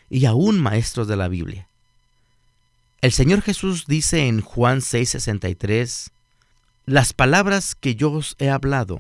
y 0.10 0.25
aún 0.25 0.60
maestros 0.60 1.08
de 1.08 1.16
la 1.16 1.28
Biblia. 1.28 1.68
El 3.02 3.12
Señor 3.12 3.42
Jesús 3.42 3.86
dice 3.86 4.28
en 4.28 4.42
Juan 4.42 4.80
6:63, 4.80 6.12
Las 6.86 7.14
palabras 7.14 7.75
que 7.75 7.96
yo 7.96 8.12
os 8.12 8.36
he 8.40 8.50
hablado 8.50 9.00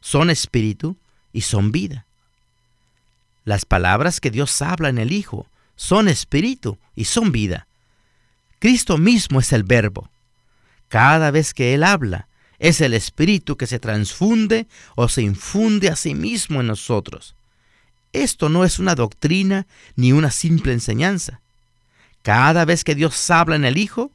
son 0.00 0.30
espíritu 0.30 0.96
y 1.32 1.42
son 1.42 1.72
vida. 1.72 2.06
Las 3.44 3.64
palabras 3.64 4.20
que 4.20 4.30
Dios 4.30 4.60
habla 4.62 4.88
en 4.88 4.98
el 4.98 5.12
Hijo 5.12 5.46
son 5.76 6.08
espíritu 6.08 6.78
y 6.96 7.04
son 7.04 7.32
vida. 7.32 7.67
Cristo 8.58 8.98
mismo 8.98 9.40
es 9.40 9.52
el 9.52 9.62
verbo. 9.62 10.10
Cada 10.88 11.30
vez 11.30 11.54
que 11.54 11.74
Él 11.74 11.84
habla, 11.84 12.28
es 12.58 12.80
el 12.80 12.94
espíritu 12.94 13.56
que 13.56 13.66
se 13.66 13.78
transfunde 13.78 14.66
o 14.96 15.08
se 15.08 15.22
infunde 15.22 15.88
a 15.88 15.96
sí 15.96 16.14
mismo 16.14 16.60
en 16.60 16.66
nosotros. 16.66 17.34
Esto 18.12 18.48
no 18.48 18.64
es 18.64 18.78
una 18.78 18.94
doctrina 18.94 19.66
ni 19.94 20.12
una 20.12 20.30
simple 20.30 20.72
enseñanza. 20.72 21.40
Cada 22.22 22.64
vez 22.64 22.82
que 22.82 22.94
Dios 22.94 23.30
habla 23.30 23.54
en 23.54 23.64
el 23.64 23.76
Hijo, 23.76 24.10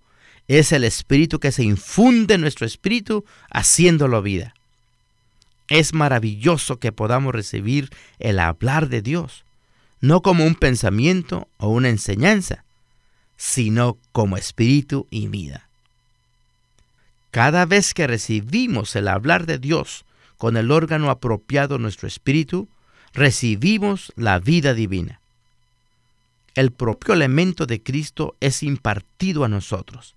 es 0.48 0.74
el 0.74 0.84
espíritu 0.84 1.40
que 1.40 1.54
se 1.54 1.64
infunde 1.64 2.34
en 2.34 2.42
nuestro 2.42 2.66
espíritu, 2.66 3.24
haciéndolo 3.50 4.22
vida. 4.22 4.54
Es 5.70 5.94
maravilloso 5.94 6.80
que 6.80 6.92
podamos 6.92 7.34
recibir 7.34 7.90
el 8.20 8.40
hablar 8.40 8.90
de 8.90 9.02
Dios, 9.02 9.46
no 10.02 10.22
como 10.22 10.46
un 10.46 10.56
pensamiento 10.56 11.48
o 11.58 11.70
una 11.70 11.88
enseñanza, 11.88 12.66
sino 13.46 13.98
como 14.14 14.38
espíritu 14.38 15.06
y 15.12 15.28
vida. 15.28 15.68
Cada 17.30 17.66
vez 17.66 17.94
que 17.94 18.08
recibimos 18.08 18.96
el 18.96 19.10
hablar 19.10 19.46
de 19.46 19.58
Dios 19.58 20.06
con 20.38 20.56
el 20.56 20.72
órgano 20.72 21.10
apropiado 21.10 21.78
nuestro 21.78 22.08
espíritu, 22.08 22.70
recibimos 23.14 24.14
la 24.16 24.40
vida 24.40 24.74
divina. 24.74 25.20
El 26.56 26.72
propio 26.72 27.14
elemento 27.14 27.66
de 27.66 27.84
Cristo 27.84 28.38
es 28.40 28.64
impartido 28.64 29.44
a 29.44 29.50
nosotros. 29.50 30.16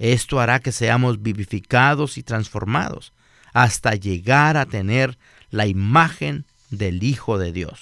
Esto 0.00 0.40
hará 0.40 0.58
que 0.58 0.72
seamos 0.72 1.22
vivificados 1.22 2.18
y 2.18 2.24
transformados 2.24 3.12
hasta 3.52 3.94
llegar 3.94 4.56
a 4.56 4.66
tener 4.66 5.18
la 5.50 5.68
imagen 5.68 6.44
del 6.70 7.04
Hijo 7.04 7.38
de 7.38 7.52
Dios. 7.52 7.80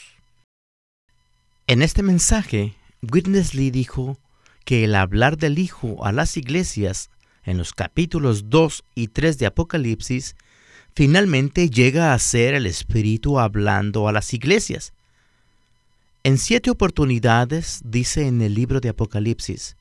En 1.67 1.81
este 1.81 2.03
mensaje, 2.03 2.75
Witness 3.01 3.55
Lee 3.55 3.71
dijo 3.71 4.19
que 4.69 4.85
el 4.85 4.97
hablar 4.97 5.39
del 5.39 5.59
Hijo 5.59 6.05
a 6.05 6.13
las 6.13 6.37
iglesias 6.37 7.09
en 7.43 7.57
los 7.57 7.73
capítulos 7.73 8.51
2 8.51 8.85
y 8.95 9.09
3 9.09 9.39
de 9.39 9.47
Apocalipsis 9.47 10.37
finalmente 10.95 11.71
llega 11.71 12.13
a 12.13 12.19
ser 12.19 12.53
el 12.53 12.67
Espíritu 12.67 13.39
hablando 13.39 14.09
a 14.09 14.13
las 14.13 14.35
iglesias. 14.35 14.93
En 16.23 16.37
siete 16.37 16.69
oportunidades 16.69 17.81
dice 17.83 18.27
en 18.27 18.43
el 18.43 18.53
libro 18.53 18.81
de 18.81 18.91
Apocalipsis, 18.91 19.79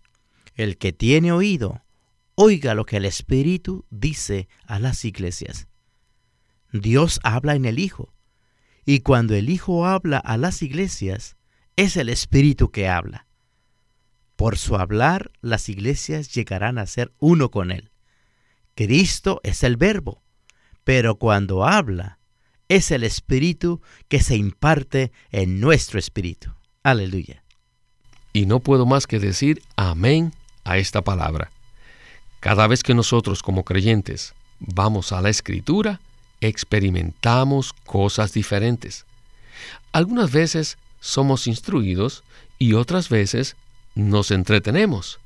el 0.56 0.78
que 0.78 0.94
tiene 0.94 1.34
oído, 1.34 1.82
oiga 2.36 2.74
lo 2.74 2.86
que 2.86 2.96
el 2.96 3.04
Espíritu 3.04 3.84
dice 3.90 4.48
a 4.68 4.80
las 4.80 5.04
iglesias. 5.04 5.68
Dios 6.72 7.20
habla 7.24 7.56
en 7.56 7.66
el 7.66 7.80
Hijo. 7.80 8.14
Y 8.86 9.02
cuando 9.02 9.36
el 9.36 9.50
Hijo 9.50 9.86
habla 9.86 10.18
a 10.18 10.38
las 10.38 10.62
iglesias, 10.62 11.36
es 11.76 11.98
el 11.98 12.08
Espíritu 12.08 12.72
que 12.72 12.88
habla. 12.88 13.27
Por 14.38 14.60
su 14.60 14.76
hablar, 14.76 15.32
las 15.42 15.68
iglesias 15.68 16.34
llegarán 16.34 16.78
a 16.78 16.86
ser 16.86 17.12
uno 17.18 17.50
con 17.50 17.72
Él. 17.72 17.92
Cristo 18.76 19.42
es 19.44 19.64
el 19.64 19.78
verbo, 19.78 20.22
pero 20.84 21.16
cuando 21.16 21.66
habla, 21.66 22.20
es 22.70 22.92
el 22.92 23.04
Espíritu 23.04 23.82
que 24.08 24.22
se 24.22 24.36
imparte 24.36 25.12
en 25.32 25.60
nuestro 25.60 25.98
espíritu. 25.98 26.54
Aleluya. 26.84 27.44
Y 28.32 28.46
no 28.46 28.60
puedo 28.60 28.86
más 28.86 29.08
que 29.08 29.20
decir 29.20 29.64
amén 29.76 30.34
a 30.64 30.78
esta 30.78 31.02
palabra. 31.02 31.52
Cada 32.40 32.68
vez 32.68 32.84
que 32.84 32.94
nosotros 32.94 33.42
como 33.42 33.64
creyentes 33.64 34.36
vamos 34.60 35.14
a 35.14 35.22
la 35.22 35.30
escritura, 35.30 36.00
experimentamos 36.42 37.74
cosas 37.74 38.34
diferentes. 38.34 39.08
Algunas 39.92 40.32
veces 40.32 40.78
somos 41.00 41.48
instruidos 41.48 42.24
y 42.60 42.74
otras 42.74 43.10
veces 43.10 43.56
nos 43.98 44.32
entretenemos. 44.32 45.20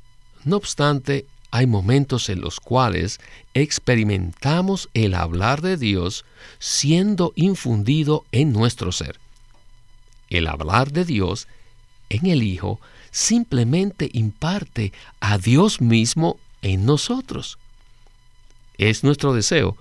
No 0.46 0.56
obstante, 0.56 1.26
hay 1.52 1.68
momentos 1.68 2.30
en 2.30 2.40
los 2.40 2.60
cuales 2.60 3.20
experimentamos 3.54 4.90
el 4.94 5.14
hablar 5.14 5.62
de 5.62 5.76
Dios 5.76 6.24
siendo 6.60 7.34
infundido 7.36 8.26
en 8.32 8.54
nuestro 8.54 8.94
ser. 8.94 9.20
El 10.30 10.48
hablar 10.48 10.92
de 10.92 11.04
Dios 11.04 11.48
en 12.10 12.28
el 12.28 12.42
Hijo 12.42 12.80
simplemente 13.12 14.10
imparte 14.14 14.94
a 15.20 15.38
Dios 15.38 15.82
mismo 15.82 16.40
en 16.62 16.86
nosotros. 16.86 17.58
Es 18.78 19.04
nuestro 19.04 19.34
deseo 19.34 19.76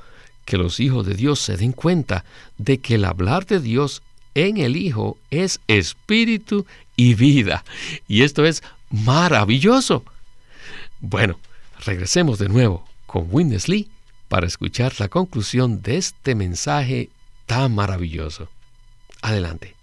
que 0.44 0.56
los 0.56 0.80
hijos 0.80 1.06
de 1.06 1.14
Dios 1.14 1.38
se 1.38 1.56
den 1.56 1.70
cuenta 1.70 2.24
de 2.58 2.78
que 2.78 2.96
el 2.96 3.04
hablar 3.04 3.46
de 3.46 3.60
Dios 3.60 4.02
en 4.34 4.56
el 4.56 4.76
Hijo 4.76 5.16
es 5.30 5.60
espíritu 5.68 6.66
y 6.96 7.14
vida. 7.14 7.64
Y 8.08 8.22
esto 8.22 8.44
es 8.44 8.62
maravilloso. 8.90 10.04
Bueno, 11.00 11.38
regresemos 11.84 12.38
de 12.38 12.48
nuevo 12.48 12.84
con 13.06 13.28
Witness 13.30 13.68
Lee 13.68 13.88
para 14.28 14.46
escuchar 14.46 14.92
la 14.98 15.08
conclusión 15.08 15.82
de 15.82 15.96
este 15.96 16.34
mensaje 16.34 17.10
tan 17.46 17.74
maravilloso. 17.74 18.48
Adelante. 19.22 19.74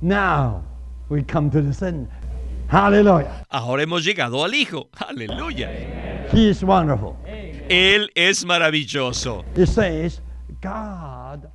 Now 0.00 0.64
we 1.08 1.24
come 1.24 1.50
to 1.50 1.62
the 1.62 1.72
sin. 1.72 2.08
Hallelujah. 2.68 3.44
Ahora 3.50 3.82
hemos 3.82 4.04
llegado 4.04 4.44
al 4.44 4.54
Hijo. 4.54 4.88
Aleluya. 5.08 5.70
He 6.32 6.48
is 6.48 6.62
wonderful. 6.62 7.16
Él 7.68 8.10
es 8.14 8.44
maravilloso. 8.44 9.44
It 9.56 9.68
says, 9.68 10.22
God. 10.60 11.50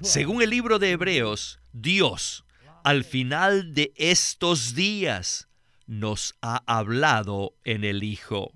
Según 0.00 0.40
el 0.42 0.50
libro 0.50 0.78
de 0.78 0.92
Hebreos, 0.92 1.58
Dios, 1.72 2.44
al 2.82 3.04
final 3.04 3.74
de 3.74 3.92
estos 3.96 4.74
días, 4.74 5.48
nos 5.86 6.34
ha 6.42 6.62
hablado 6.66 7.56
en 7.64 7.84
el 7.84 8.02
Hijo. 8.02 8.52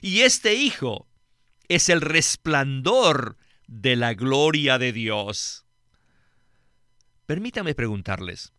Y 0.00 0.20
este 0.20 0.54
Hijo 0.54 1.08
es 1.68 1.88
el 1.88 2.00
resplandor 2.00 3.36
de 3.66 3.96
la 3.96 4.14
gloria 4.14 4.78
de 4.78 4.92
Dios. 4.92 5.64
Permítame 7.26 7.74
preguntarles, 7.74 8.52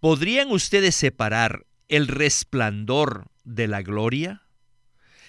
¿podrían 0.00 0.50
ustedes 0.50 0.94
separar 0.94 1.66
el 1.88 2.08
resplandor 2.08 3.26
de 3.44 3.68
la 3.68 3.82
gloria? 3.82 4.42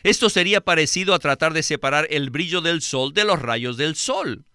Esto 0.03 0.29
sería 0.29 0.61
parecido 0.61 1.13
a 1.13 1.19
tratar 1.19 1.53
de 1.53 1.63
separar 1.63 2.07
el 2.11 2.29
brillo 2.29 2.61
del 2.61 2.81
sol 2.81 3.13
de 3.13 3.25
los 3.25 3.41
rayos 3.41 3.75
del 3.75 3.95
sol. 3.95 4.45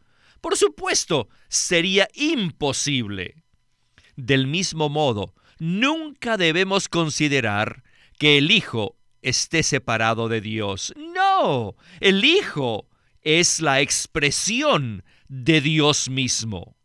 Por 0.41 0.57
supuesto, 0.57 1.29
sería 1.49 2.09
imposible. 2.15 3.43
Del 4.17 4.47
mismo 4.47 4.89
modo, 4.89 5.35
nunca 5.61 6.37
debemos 6.37 6.89
considerar 6.89 7.85
que 8.19 8.39
el 8.39 8.51
Hijo 8.51 8.97
esté 9.23 9.63
separado 9.63 10.29
de 10.29 10.41
Dios. 10.41 10.93
No, 10.97 11.77
el 12.01 12.25
Hijo 12.25 12.89
es 13.23 13.61
la 13.61 13.81
expresión 13.81 15.05
de 15.29 15.61
Dios 15.61 16.09
mismo. 16.09 16.77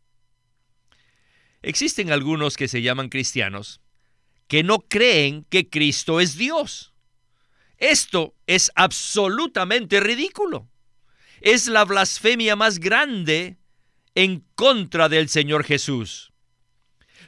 Existen 1.62 2.12
algunos 2.12 2.56
que 2.56 2.68
se 2.68 2.82
llaman 2.82 3.08
cristianos 3.08 3.80
que 4.46 4.62
no 4.62 4.78
creen 4.78 5.44
que 5.48 5.68
Cristo 5.68 6.20
es 6.20 6.36
Dios. 6.36 6.92
Esto 7.78 8.34
es 8.46 8.70
absolutamente 8.74 10.00
ridículo. 10.00 10.68
Es 11.40 11.66
la 11.66 11.84
blasfemia 11.84 12.56
más 12.56 12.78
grande 12.78 13.58
en 14.14 14.44
contra 14.54 15.08
del 15.08 15.28
Señor 15.28 15.64
Jesús. 15.64 16.32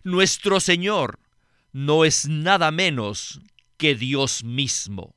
Nuestro 0.04 0.61
Señor 0.61 1.18
no 1.78 2.04
es 2.04 2.26
nada 2.26 2.72
menos 2.72 3.40
que 3.76 3.94
Dios 3.94 4.42
mismo. 4.42 5.14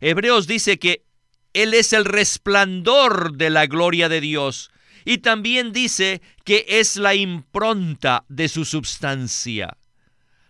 Hebreos 0.00 0.48
dice 0.48 0.80
que 0.80 1.04
Él 1.52 1.72
es 1.74 1.92
el 1.92 2.04
resplandor 2.04 3.36
de 3.36 3.48
la 3.48 3.66
gloria 3.66 4.08
de 4.08 4.20
Dios 4.20 4.72
y 5.04 5.18
también 5.18 5.72
dice 5.72 6.20
que 6.44 6.64
es 6.66 6.96
la 6.96 7.14
impronta 7.14 8.24
de 8.28 8.48
su 8.48 8.64
substancia. 8.64 9.76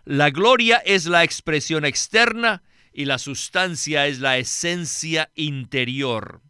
La 0.06 0.30
gloria 0.30 0.78
es 0.78 1.04
la 1.04 1.24
expresión 1.24 1.84
externa 1.84 2.62
y 2.90 3.04
la 3.04 3.18
sustancia 3.18 4.06
es 4.06 4.18
la 4.18 4.38
esencia 4.38 5.30
interior. 5.34 6.40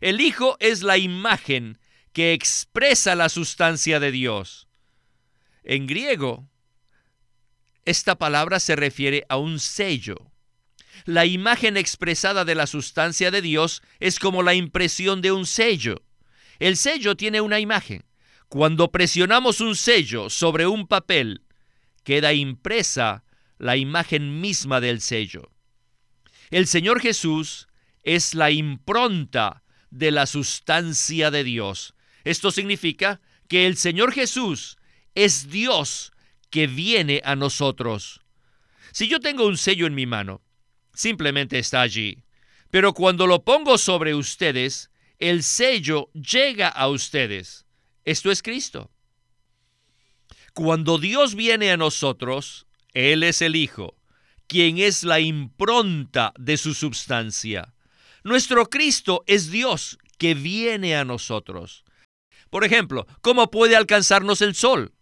El 0.00 0.22
Hijo 0.22 0.56
es 0.60 0.82
la 0.82 0.96
imagen 0.96 1.78
que 2.14 2.32
expresa 2.32 3.14
la 3.14 3.28
sustancia 3.28 4.00
de 4.00 4.12
Dios. 4.12 4.66
En 5.62 5.86
griego, 5.86 6.48
esta 7.86 8.16
palabra 8.16 8.60
se 8.60 8.76
refiere 8.76 9.24
a 9.28 9.36
un 9.36 9.58
sello. 9.60 10.32
La 11.04 11.24
imagen 11.24 11.76
expresada 11.76 12.44
de 12.44 12.56
la 12.56 12.66
sustancia 12.66 13.30
de 13.30 13.40
Dios 13.40 13.80
es 14.00 14.18
como 14.18 14.42
la 14.42 14.54
impresión 14.54 15.22
de 15.22 15.30
un 15.30 15.46
sello. 15.46 16.02
El 16.58 16.76
sello 16.76 17.16
tiene 17.16 17.40
una 17.40 17.60
imagen. 17.60 18.04
Cuando 18.48 18.90
presionamos 18.90 19.60
un 19.60 19.76
sello 19.76 20.30
sobre 20.30 20.66
un 20.66 20.88
papel, 20.88 21.42
queda 22.02 22.32
impresa 22.32 23.24
la 23.58 23.76
imagen 23.76 24.40
misma 24.40 24.80
del 24.80 25.00
sello. 25.00 25.52
El 26.50 26.66
Señor 26.66 27.00
Jesús 27.00 27.68
es 28.02 28.34
la 28.34 28.50
impronta 28.50 29.62
de 29.90 30.10
la 30.10 30.26
sustancia 30.26 31.30
de 31.30 31.44
Dios. 31.44 31.94
Esto 32.24 32.50
significa 32.50 33.20
que 33.48 33.66
el 33.66 33.76
Señor 33.76 34.12
Jesús 34.12 34.76
es 35.14 35.50
Dios 35.50 36.12
que 36.50 36.66
viene 36.66 37.20
a 37.24 37.36
nosotros. 37.36 38.20
Si 38.92 39.08
yo 39.08 39.20
tengo 39.20 39.46
un 39.46 39.58
sello 39.58 39.86
en 39.86 39.94
mi 39.94 40.06
mano, 40.06 40.42
simplemente 40.94 41.58
está 41.58 41.80
allí. 41.82 42.24
Pero 42.70 42.94
cuando 42.94 43.26
lo 43.26 43.44
pongo 43.44 43.78
sobre 43.78 44.14
ustedes, 44.14 44.90
el 45.18 45.42
sello 45.42 46.10
llega 46.12 46.68
a 46.68 46.88
ustedes. 46.88 47.66
Esto 48.04 48.30
es 48.30 48.42
Cristo. 48.42 48.90
Cuando 50.54 50.98
Dios 50.98 51.34
viene 51.34 51.70
a 51.70 51.76
nosotros, 51.76 52.66
Él 52.94 53.22
es 53.22 53.42
el 53.42 53.56
Hijo, 53.56 53.96
quien 54.46 54.78
es 54.78 55.04
la 55.04 55.20
impronta 55.20 56.32
de 56.38 56.56
su 56.56 56.72
substancia. 56.72 57.74
Nuestro 58.24 58.68
Cristo 58.70 59.22
es 59.26 59.50
Dios 59.50 59.98
que 60.18 60.34
viene 60.34 60.96
a 60.96 61.04
nosotros. 61.04 61.84
Por 62.50 62.64
ejemplo, 62.64 63.06
¿cómo 63.20 63.50
puede 63.50 63.76
alcanzarnos 63.76 64.40
el 64.40 64.54
sol? 64.54 64.95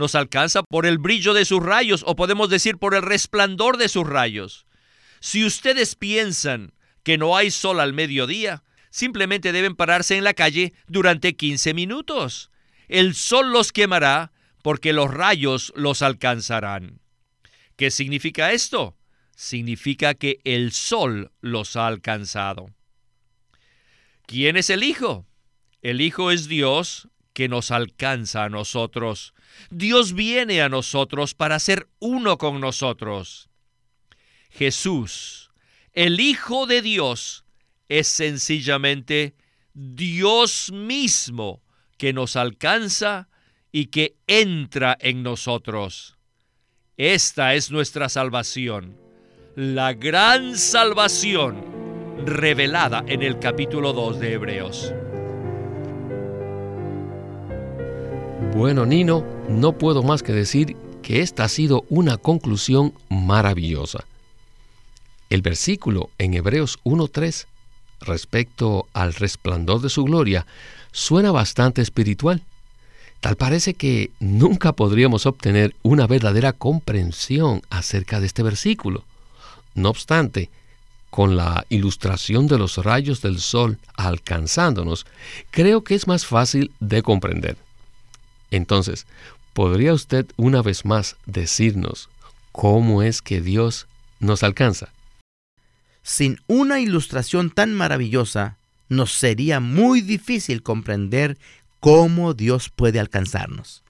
Nos 0.00 0.14
alcanza 0.14 0.62
por 0.62 0.86
el 0.86 0.96
brillo 0.96 1.34
de 1.34 1.44
sus 1.44 1.62
rayos 1.62 2.04
o 2.06 2.16
podemos 2.16 2.48
decir 2.48 2.78
por 2.78 2.94
el 2.94 3.02
resplandor 3.02 3.76
de 3.76 3.86
sus 3.86 4.08
rayos. 4.08 4.64
Si 5.20 5.44
ustedes 5.44 5.94
piensan 5.94 6.72
que 7.02 7.18
no 7.18 7.36
hay 7.36 7.50
sol 7.50 7.80
al 7.80 7.92
mediodía, 7.92 8.64
simplemente 8.88 9.52
deben 9.52 9.76
pararse 9.76 10.16
en 10.16 10.24
la 10.24 10.32
calle 10.32 10.72
durante 10.86 11.36
15 11.36 11.74
minutos. 11.74 12.50
El 12.88 13.14
sol 13.14 13.52
los 13.52 13.72
quemará 13.72 14.32
porque 14.62 14.94
los 14.94 15.12
rayos 15.12 15.70
los 15.76 16.00
alcanzarán. 16.00 17.02
¿Qué 17.76 17.90
significa 17.90 18.52
esto? 18.52 18.96
Significa 19.36 20.14
que 20.14 20.40
el 20.44 20.72
sol 20.72 21.30
los 21.42 21.76
ha 21.76 21.86
alcanzado. 21.86 22.70
¿Quién 24.24 24.56
es 24.56 24.70
el 24.70 24.82
Hijo? 24.82 25.26
El 25.82 26.00
Hijo 26.00 26.30
es 26.30 26.48
Dios 26.48 27.08
que 27.40 27.48
nos 27.48 27.70
alcanza 27.70 28.44
a 28.44 28.48
nosotros. 28.50 29.32
Dios 29.70 30.12
viene 30.12 30.60
a 30.60 30.68
nosotros 30.68 31.32
para 31.32 31.58
ser 31.58 31.88
uno 31.98 32.36
con 32.36 32.60
nosotros. 32.60 33.48
Jesús, 34.50 35.50
el 35.94 36.20
Hijo 36.20 36.66
de 36.66 36.82
Dios, 36.82 37.46
es 37.88 38.08
sencillamente 38.08 39.36
Dios 39.72 40.70
mismo 40.70 41.62
que 41.96 42.12
nos 42.12 42.36
alcanza 42.36 43.30
y 43.72 43.86
que 43.86 44.16
entra 44.26 44.98
en 45.00 45.22
nosotros. 45.22 46.18
Esta 46.98 47.54
es 47.54 47.70
nuestra 47.70 48.10
salvación, 48.10 48.98
la 49.56 49.94
gran 49.94 50.58
salvación 50.58 51.64
revelada 52.26 53.02
en 53.06 53.22
el 53.22 53.38
capítulo 53.38 53.94
2 53.94 54.20
de 54.20 54.32
Hebreos. 54.34 54.92
Bueno, 58.54 58.84
Nino, 58.84 59.24
no 59.48 59.78
puedo 59.78 60.02
más 60.02 60.24
que 60.24 60.32
decir 60.32 60.76
que 61.02 61.20
esta 61.20 61.44
ha 61.44 61.48
sido 61.48 61.84
una 61.88 62.16
conclusión 62.16 62.92
maravillosa. 63.08 64.04
El 65.30 65.40
versículo 65.40 66.10
en 66.18 66.34
Hebreos 66.34 66.78
1.3 66.84 67.46
respecto 68.00 68.88
al 68.92 69.14
resplandor 69.14 69.80
de 69.80 69.88
su 69.88 70.04
gloria 70.04 70.46
suena 70.90 71.30
bastante 71.30 71.80
espiritual. 71.80 72.42
Tal 73.20 73.36
parece 73.36 73.74
que 73.74 74.10
nunca 74.18 74.72
podríamos 74.72 75.26
obtener 75.26 75.76
una 75.82 76.08
verdadera 76.08 76.52
comprensión 76.52 77.62
acerca 77.70 78.18
de 78.18 78.26
este 78.26 78.42
versículo. 78.42 79.04
No 79.74 79.90
obstante, 79.90 80.50
con 81.08 81.36
la 81.36 81.64
ilustración 81.68 82.48
de 82.48 82.58
los 82.58 82.78
rayos 82.78 83.22
del 83.22 83.38
sol 83.38 83.78
alcanzándonos, 83.94 85.06
creo 85.50 85.84
que 85.84 85.94
es 85.94 86.08
más 86.08 86.26
fácil 86.26 86.72
de 86.80 87.02
comprender. 87.02 87.56
Entonces, 88.50 89.06
¿podría 89.52 89.92
usted 89.92 90.26
una 90.36 90.62
vez 90.62 90.84
más 90.84 91.16
decirnos 91.26 92.08
cómo 92.52 93.02
es 93.02 93.22
que 93.22 93.40
Dios 93.40 93.86
nos 94.18 94.42
alcanza? 94.42 94.92
Sin 96.02 96.40
una 96.46 96.80
ilustración 96.80 97.50
tan 97.50 97.74
maravillosa, 97.74 98.56
nos 98.88 99.12
sería 99.12 99.60
muy 99.60 100.00
difícil 100.00 100.62
comprender 100.62 101.38
cómo 101.78 102.34
Dios 102.34 102.68
puede 102.68 102.98
alcanzarnos. 102.98 103.82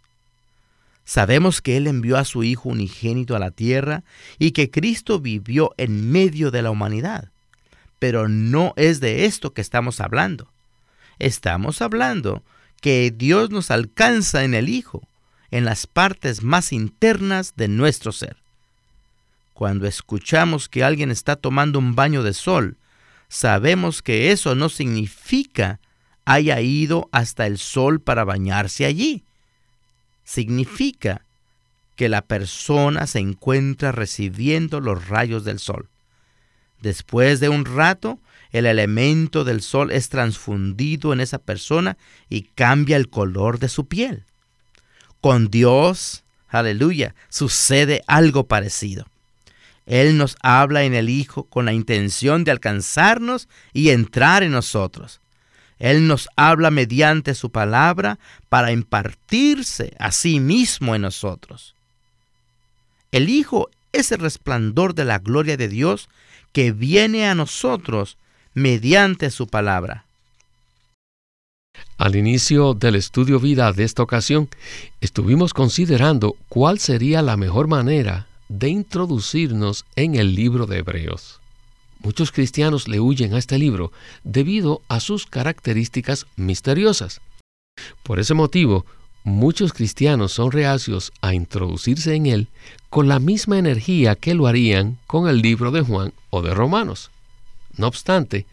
Sabemos 1.04 1.60
que 1.60 1.76
Él 1.76 1.86
envió 1.86 2.18
a 2.18 2.24
su 2.24 2.44
Hijo 2.44 2.68
unigénito 2.68 3.34
a 3.34 3.40
la 3.40 3.50
tierra 3.50 4.04
y 4.38 4.52
que 4.52 4.70
Cristo 4.70 5.18
vivió 5.18 5.74
en 5.76 6.12
medio 6.12 6.50
de 6.50 6.62
la 6.62 6.70
humanidad. 6.70 7.30
Pero 7.98 8.28
no 8.28 8.74
es 8.76 9.00
de 9.00 9.24
esto 9.24 9.52
que 9.52 9.60
estamos 9.60 10.00
hablando. 10.00 10.48
Estamos 11.18 11.82
hablando 11.82 12.44
que 12.80 13.12
Dios 13.14 13.50
nos 13.50 13.70
alcanza 13.70 14.44
en 14.44 14.54
el 14.54 14.68
Hijo, 14.68 15.02
en 15.50 15.64
las 15.64 15.86
partes 15.86 16.42
más 16.42 16.72
internas 16.72 17.54
de 17.56 17.68
nuestro 17.68 18.12
ser. 18.12 18.36
Cuando 19.54 19.86
escuchamos 19.86 20.68
que 20.68 20.84
alguien 20.84 21.10
está 21.10 21.36
tomando 21.36 21.78
un 21.78 21.94
baño 21.94 22.22
de 22.22 22.32
sol, 22.32 22.76
sabemos 23.28 24.02
que 24.02 24.32
eso 24.32 24.54
no 24.54 24.68
significa 24.68 25.80
haya 26.24 26.60
ido 26.60 27.08
hasta 27.12 27.46
el 27.46 27.58
sol 27.58 28.00
para 28.00 28.24
bañarse 28.24 28.86
allí. 28.86 29.24
Significa 30.24 31.24
que 31.96 32.08
la 32.08 32.22
persona 32.22 33.06
se 33.06 33.18
encuentra 33.18 33.92
recibiendo 33.92 34.80
los 34.80 35.08
rayos 35.08 35.44
del 35.44 35.58
sol. 35.58 35.88
Después 36.80 37.40
de 37.40 37.48
un 37.48 37.64
rato, 37.64 38.18
el 38.52 38.66
elemento 38.66 39.44
del 39.44 39.62
sol 39.62 39.92
es 39.92 40.08
transfundido 40.08 41.12
en 41.12 41.20
esa 41.20 41.38
persona 41.38 41.96
y 42.28 42.42
cambia 42.42 42.96
el 42.96 43.08
color 43.08 43.58
de 43.58 43.68
su 43.68 43.86
piel. 43.86 44.24
Con 45.20 45.50
Dios, 45.50 46.24
aleluya, 46.48 47.14
sucede 47.28 48.02
algo 48.06 48.46
parecido. 48.46 49.06
Él 49.86 50.16
nos 50.16 50.36
habla 50.42 50.84
en 50.84 50.94
el 50.94 51.08
Hijo 51.08 51.44
con 51.44 51.64
la 51.64 51.72
intención 51.72 52.44
de 52.44 52.52
alcanzarnos 52.52 53.48
y 53.72 53.90
entrar 53.90 54.42
en 54.42 54.52
nosotros. 54.52 55.20
Él 55.78 56.06
nos 56.06 56.28
habla 56.36 56.70
mediante 56.70 57.34
su 57.34 57.50
palabra 57.50 58.18
para 58.48 58.70
impartirse 58.72 59.94
a 59.98 60.12
sí 60.12 60.38
mismo 60.38 60.94
en 60.94 61.02
nosotros. 61.02 61.74
El 63.12 63.28
Hijo 63.28 63.70
es 63.92 64.12
el 64.12 64.20
resplandor 64.20 64.94
de 64.94 65.04
la 65.04 65.18
gloria 65.18 65.56
de 65.56 65.68
Dios 65.68 66.08
que 66.52 66.72
viene 66.72 67.26
a 67.26 67.34
nosotros 67.34 68.16
mediante 68.54 69.30
su 69.30 69.46
palabra. 69.46 70.04
Al 71.96 72.16
inicio 72.16 72.74
del 72.74 72.96
estudio 72.96 73.38
vida 73.38 73.72
de 73.72 73.84
esta 73.84 74.02
ocasión, 74.02 74.48
estuvimos 75.00 75.54
considerando 75.54 76.36
cuál 76.48 76.78
sería 76.78 77.22
la 77.22 77.36
mejor 77.36 77.68
manera 77.68 78.26
de 78.48 78.68
introducirnos 78.68 79.84
en 79.96 80.16
el 80.16 80.34
libro 80.34 80.66
de 80.66 80.78
Hebreos. 80.78 81.40
Muchos 82.02 82.32
cristianos 82.32 82.88
le 82.88 82.98
huyen 82.98 83.34
a 83.34 83.38
este 83.38 83.58
libro 83.58 83.92
debido 84.24 84.82
a 84.88 85.00
sus 85.00 85.26
características 85.26 86.26
misteriosas. 86.36 87.20
Por 88.02 88.18
ese 88.18 88.34
motivo, 88.34 88.86
muchos 89.24 89.72
cristianos 89.72 90.32
son 90.32 90.50
reacios 90.50 91.12
a 91.20 91.34
introducirse 91.34 92.14
en 92.14 92.26
él 92.26 92.48
con 92.88 93.08
la 93.08 93.18
misma 93.18 93.58
energía 93.58 94.14
que 94.16 94.34
lo 94.34 94.46
harían 94.46 94.98
con 95.06 95.28
el 95.28 95.42
libro 95.42 95.70
de 95.70 95.82
Juan 95.82 96.12
o 96.30 96.42
de 96.42 96.54
Romanos. 96.54 97.10
No 97.76 97.86
obstante, 97.86 98.46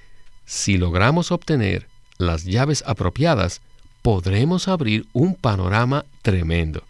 si 0.45 0.77
logramos 0.77 1.31
obtener 1.31 1.87
las 2.17 2.45
llaves 2.45 2.83
apropiadas, 2.87 3.61
podremos 4.01 4.67
abrir 4.67 5.05
un 5.13 5.35
panorama 5.35 6.05
tremendo. 6.21 6.83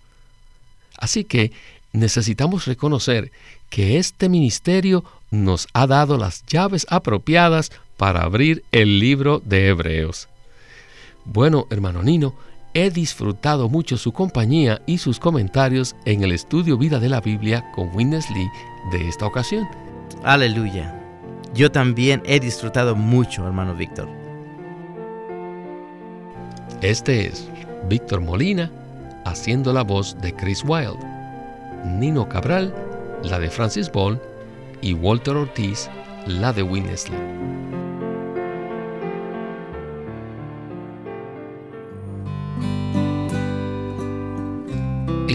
Así 0.98 1.24
que 1.24 1.52
necesitamos 1.94 2.66
reconocer 2.66 3.32
que 3.70 3.98
este 3.98 4.30
ministerio 4.30 5.04
nos 5.32 5.68
ha 5.74 5.88
dado 5.88 6.18
las 6.18 6.46
llaves 6.46 6.86
apropiadas 6.90 7.72
para 7.98 8.24
abrir 8.24 8.63
el 8.72 9.00
libro 9.00 9.42
de 9.44 9.68
Hebreos. 9.70 10.28
Bueno, 11.26 11.68
hermano 11.70 12.04
Nino, 12.04 12.36
he 12.78 12.92
disfrutado 12.92 13.70
mucho 13.70 13.98
su 13.98 14.13
compañía 14.13 14.84
y 14.86 15.00
sus 15.00 15.20
comentarios 15.20 15.96
en 16.06 16.22
el 16.22 16.32
estudio 16.32 16.78
Vida 16.78 17.00
de 17.00 17.10
la 17.10 17.22
Biblia 17.22 17.66
con 17.74 17.90
Witness 17.96 18.30
Lee 18.30 18.48
de 18.92 19.08
esta 19.08 19.26
ocasión. 19.26 19.68
Aleluya. 20.24 20.94
Yo 21.56 21.72
también 21.72 22.22
he 22.28 22.40
disfrutado 22.40 22.96
mucho, 22.96 23.48
hermano 23.48 23.74
Víctor. 23.74 24.08
Este 26.84 27.26
es 27.26 27.50
Víctor 27.90 28.22
Molina 28.22 28.72
haciendo 29.26 29.74
la 29.74 29.82
voz 29.82 30.16
de 30.22 30.36
Chris 30.36 30.63
Wilde, 30.63 31.04
Nino 31.84 32.30
Cabral, 32.30 32.72
la 33.24 33.40
de 33.40 33.50
Francis 33.50 33.92
Ball 33.92 34.22
y 34.82 34.94
Walter 34.94 35.36
Ortiz, 35.36 35.90
la 36.28 36.54
de 36.54 36.62
Winnesley. 36.62 37.18